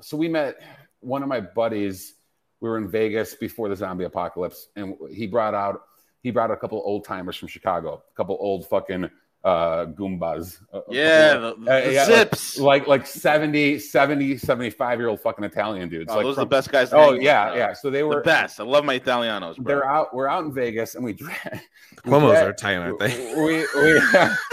[0.00, 0.56] So we met
[1.00, 2.14] one of my buddies.
[2.60, 5.82] We were in Vegas before the zombie apocalypse, and he brought out
[6.22, 9.08] he brought a couple old timers from Chicago, a couple old fucking
[9.42, 10.58] uh goombas.
[10.72, 12.58] A- a yeah, couple- the, the uh, yeah, zips.
[12.58, 16.46] like like 70 70 75 year old fucking italian dudes Oh, like those are the
[16.46, 16.92] best guys.
[16.92, 17.56] oh yeah bro.
[17.56, 18.60] yeah so they were The best.
[18.60, 19.64] I love my Italianos, bro.
[19.64, 21.34] they're out we're out in vegas and we dra-
[22.04, 23.34] Cuomo's are Italian, aren't they?
[23.34, 23.62] we, we,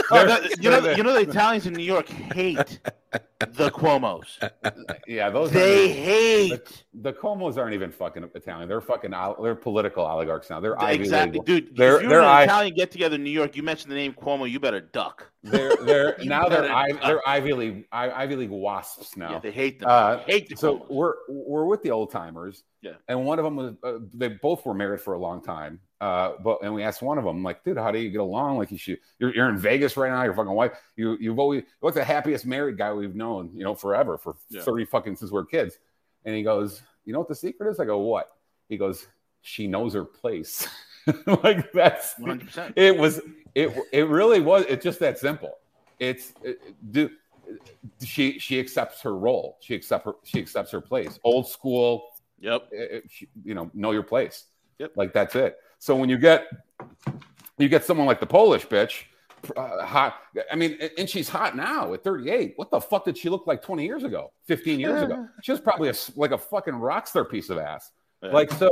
[0.10, 2.80] Oh, the- you know, they're- you know, the Italians in New York hate
[3.58, 4.40] the Cuomo's.
[5.08, 8.68] yeah those They aren't- hate the Cuomo's aren't even fucking Italian.
[8.70, 10.60] They're fucking they're political oligarchs now.
[10.60, 11.46] They're Ivy exactly, League.
[11.46, 11.76] dude.
[11.76, 13.96] They're- if you're they're an I- Italian get together in New York, you mention the
[13.96, 15.32] name Cuomo, you better duck.
[15.44, 19.32] They're they're now they're I, they're Ivy League I, Ivy League wasps now.
[19.34, 19.90] Yeah, they hate them.
[19.90, 20.90] Uh, They hate the so Cuomos.
[20.92, 22.64] we're we're with the old timers.
[22.82, 22.94] Yeah.
[23.08, 25.80] And one of them was uh, they both were married for a long time.
[26.00, 28.58] Uh, but and we asked one of them like, dude, how do you get along?
[28.58, 30.24] Like you should you're, you're in Vegas right now.
[30.24, 30.74] Your fucking wife.
[30.96, 33.50] You you've always what's the happiest married guy we've known?
[33.54, 34.62] You know, forever for Yeah.
[34.62, 35.80] thirty fucking since we're kids.
[36.26, 37.80] And he goes, you know what the secret is?
[37.80, 38.30] I go, what?
[38.70, 39.08] He goes,
[39.42, 40.68] she knows her place.
[41.26, 42.74] like that's 100%.
[42.76, 43.22] it was
[43.56, 45.54] it it really was it's just that simple
[46.00, 46.60] it's it,
[46.92, 47.10] do
[48.04, 52.08] she she accepts her role she accepts her she accepts her place old school
[52.42, 52.68] Yep.
[52.74, 54.48] it- it- she- you know know your place
[54.80, 54.98] Yep.
[54.98, 56.46] like that's it so when you get
[57.58, 59.04] you get someone like the polish bitch
[59.56, 60.16] uh, hot
[60.52, 63.46] i mean and- and she's hot now at 38 what the fuck did she look
[63.48, 66.76] like 20 years ago 15 years ago she was probably a s like a fucking
[66.76, 67.92] rock star piece of ass
[68.24, 68.32] Yeah.
[68.32, 68.70] like so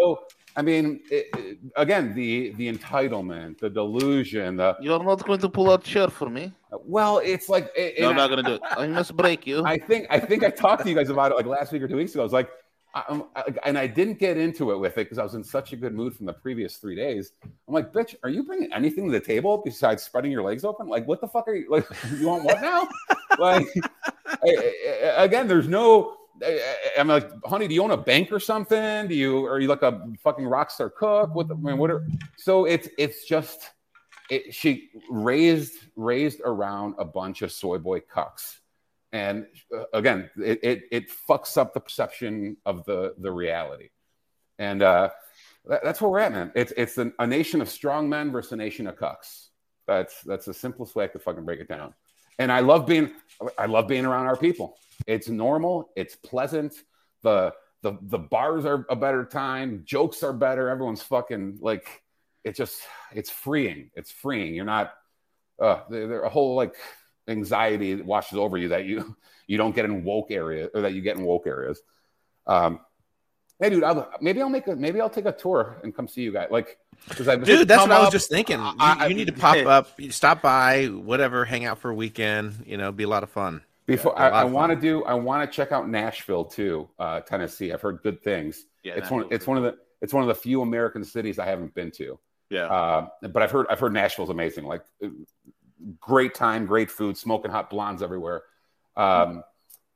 [0.55, 5.49] i mean it, it- again the the entitlement the delusion the You're not going to
[5.49, 6.51] pull out chair for me.
[6.97, 8.61] well it's like it, No, I'm not going to do it.
[8.83, 9.57] I must break you.
[9.63, 11.87] I think I think I talked to you guys about it like last week or
[11.87, 12.21] two weeks ago.
[12.21, 12.49] I was like,
[12.95, 15.43] I, I'm, I, and I didn't get into it with it because I was in
[15.43, 17.33] such a good mood from the previous three days.
[17.43, 20.87] I'm like, bitch, are you bringing anything to the table besides spreading your legs open?
[20.87, 21.85] Like, what the fuck are you like?
[22.17, 22.87] You want what now?
[23.39, 23.67] like,
[24.25, 26.15] I- again, there's no.
[26.97, 29.07] I'm like, honey, do you own a bank or something?
[29.07, 31.33] Do you are you like a fucking rock star cook?
[31.33, 32.05] What the, I mean, what are,
[32.37, 33.71] so it's it's just
[34.29, 38.57] it, she raised raised around a bunch of soy boy cucks
[39.15, 43.89] and uh, again it, it it fucks up the perception of the the reality.
[44.59, 45.09] And uh
[45.65, 46.51] that, that's where we're at man.
[46.53, 49.47] It's it's an, a nation of strong men versus a nation of cucks.
[49.87, 51.93] That's that's the simplest way i could fucking break it down.
[52.39, 53.13] And i love being
[53.57, 54.75] i love being around our people.
[55.07, 55.89] It's normal.
[55.95, 56.73] It's pleasant.
[57.23, 57.53] The
[57.83, 59.83] the the bars are a better time.
[59.85, 60.69] Jokes are better.
[60.69, 62.03] Everyone's fucking like
[62.43, 62.81] it just
[63.13, 63.91] it's freeing.
[63.95, 64.53] It's freeing.
[64.53, 64.93] You're not
[65.61, 66.75] uh a whole like
[67.27, 69.15] anxiety that washes over you that you
[69.47, 71.81] you don't get in woke area or that you get in woke areas
[72.47, 72.79] um
[73.59, 76.21] hey dude I'll, maybe i'll make a maybe i'll take a tour and come see
[76.21, 76.77] you guys like
[77.27, 78.57] i Dude, that's come what I was just thinking.
[78.59, 81.93] You, I- you need to I- pop up, stop by, whatever, hang out for a
[81.93, 82.63] weekend.
[82.65, 83.61] You know, be a lot of fun.
[83.85, 87.19] before Yeah, i, I want to do i want to check out nashville too uh
[87.21, 90.23] tennessee i've heard good things Yeah, it's one Nashville's it's one of the it's one
[90.23, 92.17] of the few american cities i haven't been to
[92.49, 92.65] Yeah.
[92.67, 94.65] Uh, but I've heard I've heard Nashville's amazing.
[94.65, 94.83] Like
[95.99, 98.43] great time, great food, smoking hot blondes everywhere.
[98.95, 99.43] Um,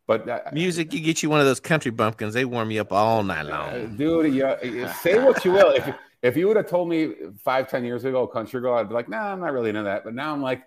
[0.07, 2.33] but uh, Music, you get you one of those country bumpkins.
[2.33, 3.95] They warm you up all night uh, long.
[3.95, 5.71] dude, yeah, say what you will.
[5.71, 7.13] If you, if you would have told me
[7.43, 10.03] five ten years ago, country girl, I'd be like, nah, I'm not really into that.
[10.03, 10.63] But now I'm like,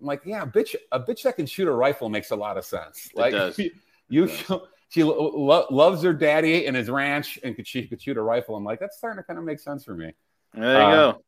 [0.00, 2.56] I'm like, yeah, a bitch, a bitch that can shoot a rifle makes a lot
[2.56, 3.06] of sense.
[3.06, 3.58] It Like does.
[3.58, 3.70] you,
[4.08, 4.30] you
[4.90, 8.22] she lo- lo- loves her daddy and his ranch, and could she could shoot a
[8.22, 8.54] rifle.
[8.54, 10.12] I'm like, that's starting to kind of make sense for me.
[10.54, 11.22] there you uh, go.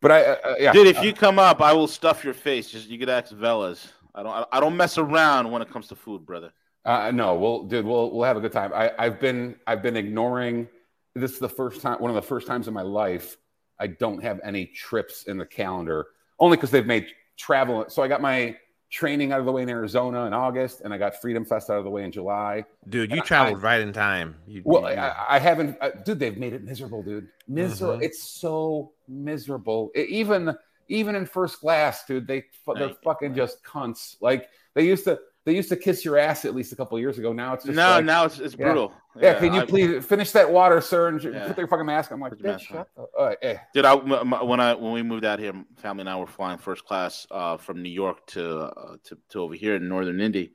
[0.00, 2.70] But I, uh, yeah, Dude, if you come up, I will stuff your face.
[2.70, 3.86] Just you could ask Velas.
[4.14, 4.48] I don't.
[4.52, 6.52] I don't mess around when it comes to food, brother.
[6.84, 8.72] Uh, no, we'll, dude, we'll we'll have a good time.
[8.74, 10.68] I, I've been I've been ignoring.
[11.14, 13.36] This is the first time, one of the first times in my life,
[13.78, 16.06] I don't have any trips in the calendar,
[16.38, 17.84] only because they've made travel.
[17.88, 18.56] So I got my
[18.90, 21.78] training out of the way in Arizona in August, and I got Freedom Fest out
[21.78, 22.64] of the way in July.
[22.88, 24.36] Dude, you and I- traveled right in time.
[24.46, 26.18] You, Well, you- I, I haven't, uh, dude.
[26.18, 27.28] They've made it miserable, dude.
[27.46, 27.98] Miserable.
[27.98, 28.02] Mhm.
[28.02, 29.90] It's so miserable.
[29.96, 30.56] E- even
[30.88, 32.26] even in first class, dude.
[32.26, 32.96] They they're Right.
[33.04, 34.16] fucking just cunts.
[34.20, 35.20] Like they used to.
[35.50, 37.32] They used to kiss your ass at least a couple years ago.
[37.32, 38.66] Now it's just no, like, now it's, it's Yeah.
[38.66, 38.92] brutal.
[39.20, 41.48] yeah, can you I- please finish that water, sir, and Yeah.
[41.48, 42.12] put your fucking mask?
[42.12, 42.88] I'm like, bitch, shut.
[43.18, 43.56] Uh, eh.
[43.74, 46.84] Dude, I, when I when we moved out here, family and I were flying first
[46.84, 50.52] class uh, from New York to, uh, to to over here in northern Indy,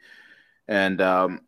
[0.69, 1.41] and um,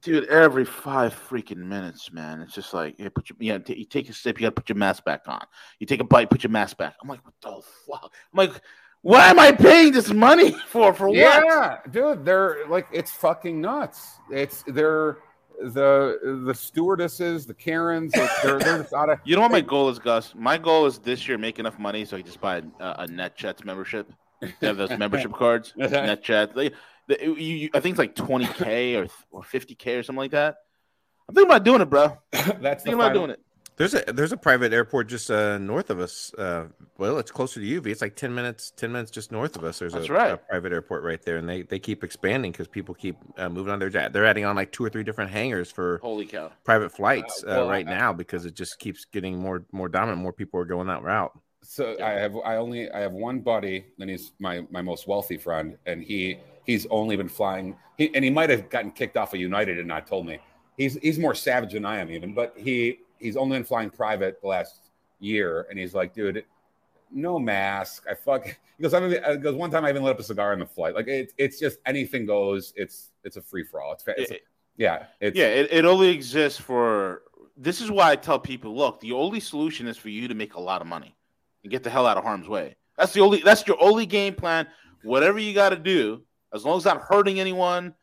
[0.00, 3.84] dude, every five freaking minutes, man, it's just like, yeah, put your yeah, t- you
[3.84, 5.44] take a sip, you gotta put your mask back on.
[5.80, 6.94] You take a bite, put your mask back.
[7.02, 8.12] I'm like, what the fuck?
[8.32, 8.60] I'm like,
[9.06, 10.92] why am I paying this money for?
[10.92, 11.16] For what?
[11.16, 14.18] Yeah, dude, they're like it's fucking nuts.
[14.30, 15.18] It's they're
[15.62, 19.18] the the stewardesses, the Karens, like, they're they're just out of.
[19.24, 20.34] You know what my goal is, Gus?
[20.34, 23.64] My goal is this year make enough money so I just buy a, a NetJets
[23.64, 24.10] membership.
[24.40, 26.54] They have those membership cards, NetJets.
[26.54, 26.70] They,
[27.08, 30.56] they, you, you, I think it's like 20k or or 50k or something like that.
[31.28, 32.18] I'm thinking about doing it, bro.
[32.32, 33.40] That's the Thinking about final- doing it.
[33.76, 36.32] There's a there's a private airport just uh, north of us.
[36.32, 37.88] Uh, well, it's closer to UV.
[37.88, 39.78] It's like ten minutes ten minutes just north of us.
[39.78, 40.32] There's a, right.
[40.32, 43.70] a private airport right there, and they, they keep expanding because people keep uh, moving
[43.70, 44.14] on their jet.
[44.14, 46.50] They're adding on like two or three different hangars for Holy cow!
[46.64, 50.22] private flights uh, well, right I- now because it just keeps getting more more dominant.
[50.22, 51.32] More people are going that route.
[51.62, 55.36] So I have I only I have one buddy, and he's my my most wealthy
[55.36, 57.76] friend, and he he's only been flying.
[57.98, 60.38] He and he might have gotten kicked off of United and not told me.
[60.78, 64.40] He's he's more savage than I am even, but he he's only been flying private
[64.40, 64.90] the last
[65.20, 66.44] year, and he's like, dude,
[67.12, 68.04] no mask.
[68.10, 68.46] I fuck.
[68.76, 70.52] He goes, I mean, uh, he goes one time I even lit up a cigar
[70.52, 70.94] in the flight.
[70.94, 72.74] Like it's it's just anything goes.
[72.76, 73.92] It's it's a free for all.
[73.94, 74.42] It's, it's It-
[74.76, 75.06] yeah.
[75.18, 77.22] It's yeah, it, it only exists for.
[77.56, 80.56] This is why I tell people: look, the only solution is for you to make
[80.56, 81.16] a lot of money
[81.62, 82.76] and get the hell out of harm's way.
[82.98, 83.40] That's the only.
[83.40, 84.66] That's your only game plan.
[85.02, 86.20] Whatever you got to do,
[86.52, 87.94] as long as not hurting anyone,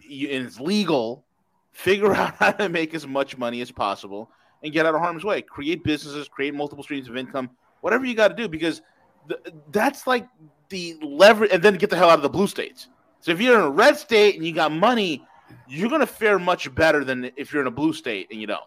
[0.00, 1.24] you, and it's legal.
[1.72, 4.30] Figure out how to make as much money as possible
[4.64, 5.42] and get out of harm's way.
[5.42, 7.50] Create businesses, create multiple streams of income,
[7.82, 8.82] whatever you got to do, because
[9.28, 9.40] th-
[9.70, 10.26] that's like
[10.70, 11.52] the leverage.
[11.52, 12.88] and then get the hell out of the blue states.
[13.20, 15.24] So if you're in a red state and you got money,
[15.68, 18.64] you're gonna fare much better than if you're in a blue state and you don't.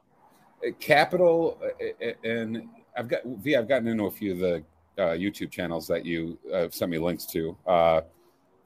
[0.80, 2.68] capital uh, and
[2.98, 4.64] i've got v i've gotten into a few of the
[4.98, 8.02] uh, youtube channels that you uh, sent me links to uh,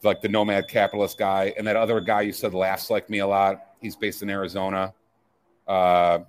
[0.03, 3.27] like the nomad capitalist guy and that other guy you said laughs like me a
[3.27, 4.93] lot he's based in arizona
[5.67, 6.19] uh,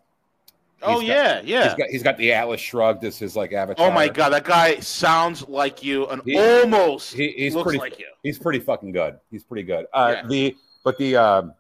[0.85, 1.65] Oh got- yeah, yeah.
[1.65, 4.45] he's got he's got the atlas shrugged as his like avatar oh my god, that
[4.45, 8.07] guy sounds like you and He- almost he, he's looks pretty like you.
[8.23, 10.27] he's pretty fucking good he's pretty good uh, Yeah.
[10.29, 11.55] the but the um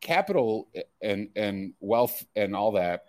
[0.00, 0.68] capital
[1.02, 3.04] and and wealth and all that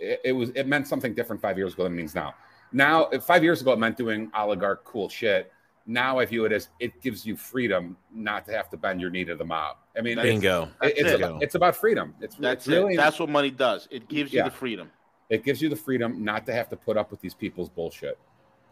[0.00, 2.34] it, it was it meant something different five years ago than it means now
[2.72, 5.52] now five years ago it meant doing oligarch cool shit
[5.86, 9.08] now i view it as it gives you freedom not to have to bend your
[9.10, 10.68] knee to the mob i mean it's, Bingo.
[10.82, 11.20] it- it's, it.
[11.20, 12.96] about, it's about freedom it's, That's it's really it.
[12.96, 13.88] That's what money does.
[13.90, 14.44] It gives you Yeah.
[14.44, 14.90] the freedom.
[15.30, 18.18] it gives you the freedom not to have to put up with these people's bullshit.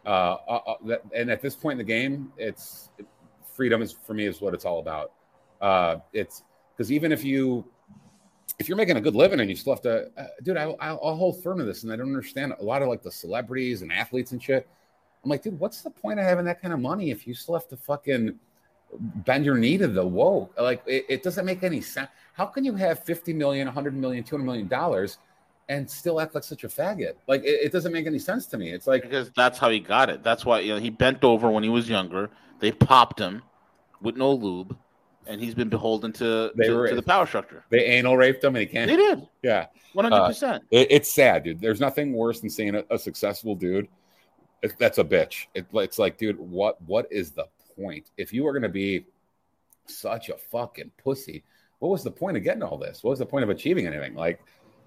[0.05, 0.09] Uh,
[0.47, 2.89] uh, uh, that, and at this point in the game, it's
[3.55, 5.11] freedom is for me is what it's all about.
[5.61, 6.43] Uh, it's
[6.75, 7.65] because even if you
[8.59, 10.99] if you're making a good living and you still have to, uh, dude, I, I'll,
[11.03, 13.81] I'll hold firm to this, and I don't understand a lot of like the celebrities
[13.81, 14.67] and athletes and shit.
[15.23, 17.53] I'm like, dude, what's the point of having that kind of money if you still
[17.55, 18.37] have to fucking
[18.99, 20.53] bend your knee to the woke?
[20.59, 22.09] Like, it, it doesn't make any sense.
[22.33, 25.17] How can you have 50 million, 100 million, 200 million dollars?
[25.69, 27.13] and still act like such a faggot.
[27.27, 28.71] Like it, it doesn't make any sense to me.
[28.71, 30.21] It's like Because that's how he got it.
[30.21, 32.29] That's why you know he bent over when he was younger.
[32.59, 33.41] They popped him
[34.01, 34.77] with no lube,
[35.27, 37.63] and he's been beholden to, to, to the power structure.
[37.69, 38.89] they anal raped him and he can't.
[38.89, 40.63] They did Yeah, one hundred percent.
[40.63, 41.61] Uh, it's sad, dude.
[41.61, 43.87] There's nothing worse than seeing a, a successful dude.
[44.61, 45.47] It, that's a bitch.
[45.55, 47.45] It, it's like, dude, what what is the
[47.75, 48.11] point?
[48.17, 49.05] If you were gonna be
[49.87, 51.43] such a fucking pussy,
[51.79, 53.03] what was the point of getting all this?
[53.03, 54.13] What was the point of achieving anything?
[54.15, 54.41] Like,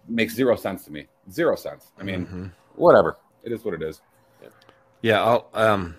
[0.09, 1.07] makes zero sense to me.
[1.30, 1.91] Zero sense.
[1.99, 2.53] I mean, Mhm.
[2.76, 3.16] whatever.
[3.43, 4.01] It is what it is.
[5.03, 5.97] Yeah, I'll um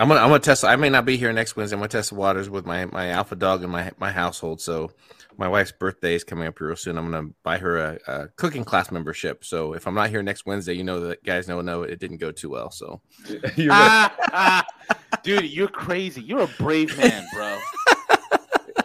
[0.00, 1.74] I'm gonna I'm gonna test I may not be here next Wednesday.
[1.76, 4.60] I'm gonna test the waters with my my alpha dog and my my household.
[4.60, 4.90] So
[5.36, 6.98] my wife's birthday is coming up real soon.
[6.98, 9.44] I'm gonna buy her a, a cooking class membership.
[9.44, 12.16] So if I'm not here next Wednesday, you know that guys know no it didn't
[12.18, 12.70] go too well.
[12.70, 13.00] So
[13.70, 14.66] Ah, ah.
[15.22, 16.22] dude, you're crazy.
[16.22, 17.58] You're a brave man, bro.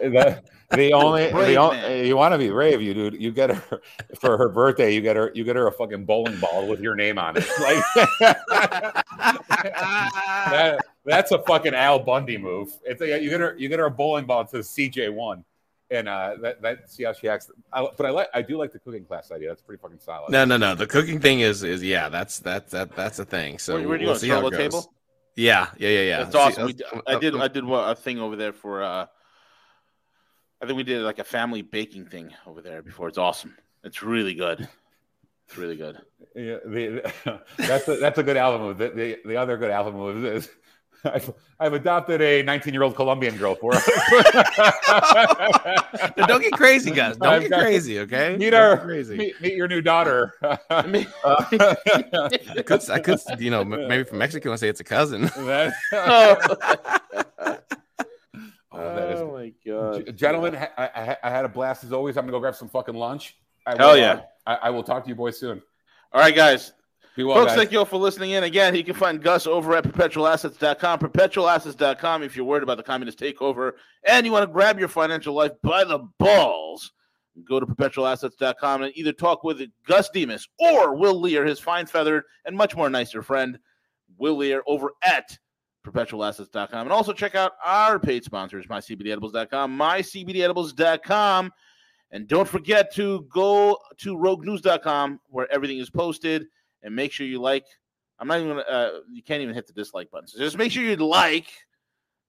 [0.00, 3.20] the, the only, the only you want to be brave, you dude.
[3.20, 3.80] You get her
[4.18, 4.94] for her birthday.
[4.94, 7.44] You get her, you get her a fucking bowling ball with your name on it.
[7.60, 7.84] Like
[10.50, 12.72] that, that's a fucking Al Bundy move.
[12.84, 14.44] It's a, you get her, you get her a bowling ball.
[14.44, 15.44] to says CJ one,
[15.90, 17.50] and uh, that that see how she acts.
[17.72, 19.48] I, but I like, I do like the cooking class idea.
[19.48, 20.30] That's pretty fucking solid.
[20.30, 23.58] no no no the cooking thing is is yeah that's that's that that's a thing.
[23.58, 24.20] So Where, where do you we'll go?
[24.20, 24.58] see how it goes.
[24.58, 24.94] table.
[25.36, 26.18] Yeah yeah yeah yeah.
[26.24, 26.66] That's See, awesome.
[26.66, 27.34] We, uh, I did.
[27.36, 28.82] I did what, a thing over there for.
[28.82, 29.06] uh
[30.62, 33.08] I think we did like a family baking thing over there before.
[33.08, 33.54] It's awesome.
[33.82, 34.66] It's really good.
[35.46, 36.00] It's really good.
[36.34, 37.12] Yeah, the,
[37.58, 38.88] that's a, that's a good Al Bundy.
[38.88, 40.48] The, the, the other good Al Bundy move is
[41.04, 43.88] I've, I've adopted a 19 year old Colombian girl for us.
[46.16, 47.16] No, don't get crazy, guys.
[47.16, 48.36] Don't I've get got- crazy, okay?
[48.36, 49.16] meet Don't our crazy.
[49.16, 50.32] meet, meet your new daughter.
[50.86, 51.44] mean- Uh,
[52.56, 55.22] I could, I could, you know, m- maybe from Mexico and say it's a cousin.
[55.22, 56.36] that- oh,
[58.72, 61.92] oh, that is my god, G- Gentlemen, ha- I, I, I had a blast as
[61.92, 62.16] always.
[62.16, 63.36] I'm gonna go grab some fucking lunch.
[63.66, 64.12] I Hell will, yeah.
[64.12, 65.62] uh, I, I will talk to you boys soon.
[66.12, 66.72] All right, guys.
[67.16, 68.42] Folks, thank you all for listening in.
[68.42, 73.20] Again, you can find Gus over at perpetualassets.com, perpetualassets.com if you're worried about the communist
[73.20, 73.72] takeover
[74.04, 76.92] and you want to grab your financial life by the balls.
[77.44, 82.24] Go to perpetualassets.com and either talk with Gus Demas or Will Lear, his fine feathered
[82.46, 83.58] and much more nicer friend,
[84.18, 85.38] Will Lear, over at
[85.86, 86.80] perpetualassets.com.
[86.80, 91.52] And also check out our paid sponsors, mycbdedibles.com, mycbdedibles.com.
[92.10, 96.46] And don't forget to go to roguenews.com where everything is posted
[96.84, 97.64] and make sure you like.
[98.20, 98.60] I'm not even gonna.
[98.62, 100.28] Uh, you can't even hit the dislike button.
[100.28, 101.48] So just make sure you like,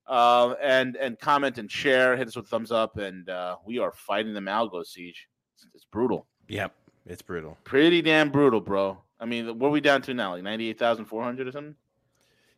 [0.08, 2.18] uh, and and comment and share.
[2.18, 5.28] Hit us with thumbs up, and uh, we are fighting the Malgo siege.
[5.56, 6.74] It's, it's brutal, Yep,
[7.06, 7.58] it's brutal.
[7.64, 8.98] pretty damn brutal, bro.
[9.20, 10.34] I mean, what are we down to now?
[10.34, 11.76] Like ninety eight thousand four hundred or something?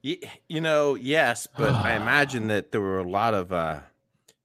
[0.04, 0.18] You,
[0.48, 3.80] you know, yes, but I imagine that there were a lot of uh,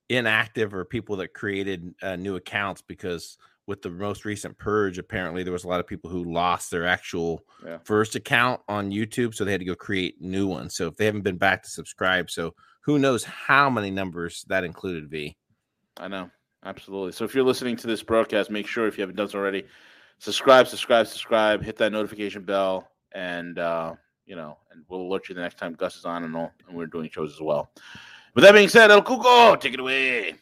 [0.08, 5.42] inactive or people that created uh, new accounts because with the most recent purge, apparently
[5.42, 7.78] there was a lot of people who lost their actual Yeah.
[7.84, 10.74] first account on YouTube, so they had to go create new ones.
[10.74, 14.64] So if they haven't been back to subscribe, so who knows how many numbers that
[14.64, 15.08] included?
[15.08, 15.36] V.
[15.98, 16.30] I know,
[16.64, 17.12] absolutely.
[17.12, 19.64] So if you're listening to this broadcast, make sure if you haven't done so already,
[20.18, 23.94] subscribe, subscribe, subscribe, hit that notification bell, and uh,
[24.26, 26.76] you know, and we'll alert you the next time Gus is on and all, and
[26.76, 27.70] we're doing shows as well.
[28.34, 30.34] With that being said, El Cuco, take it away.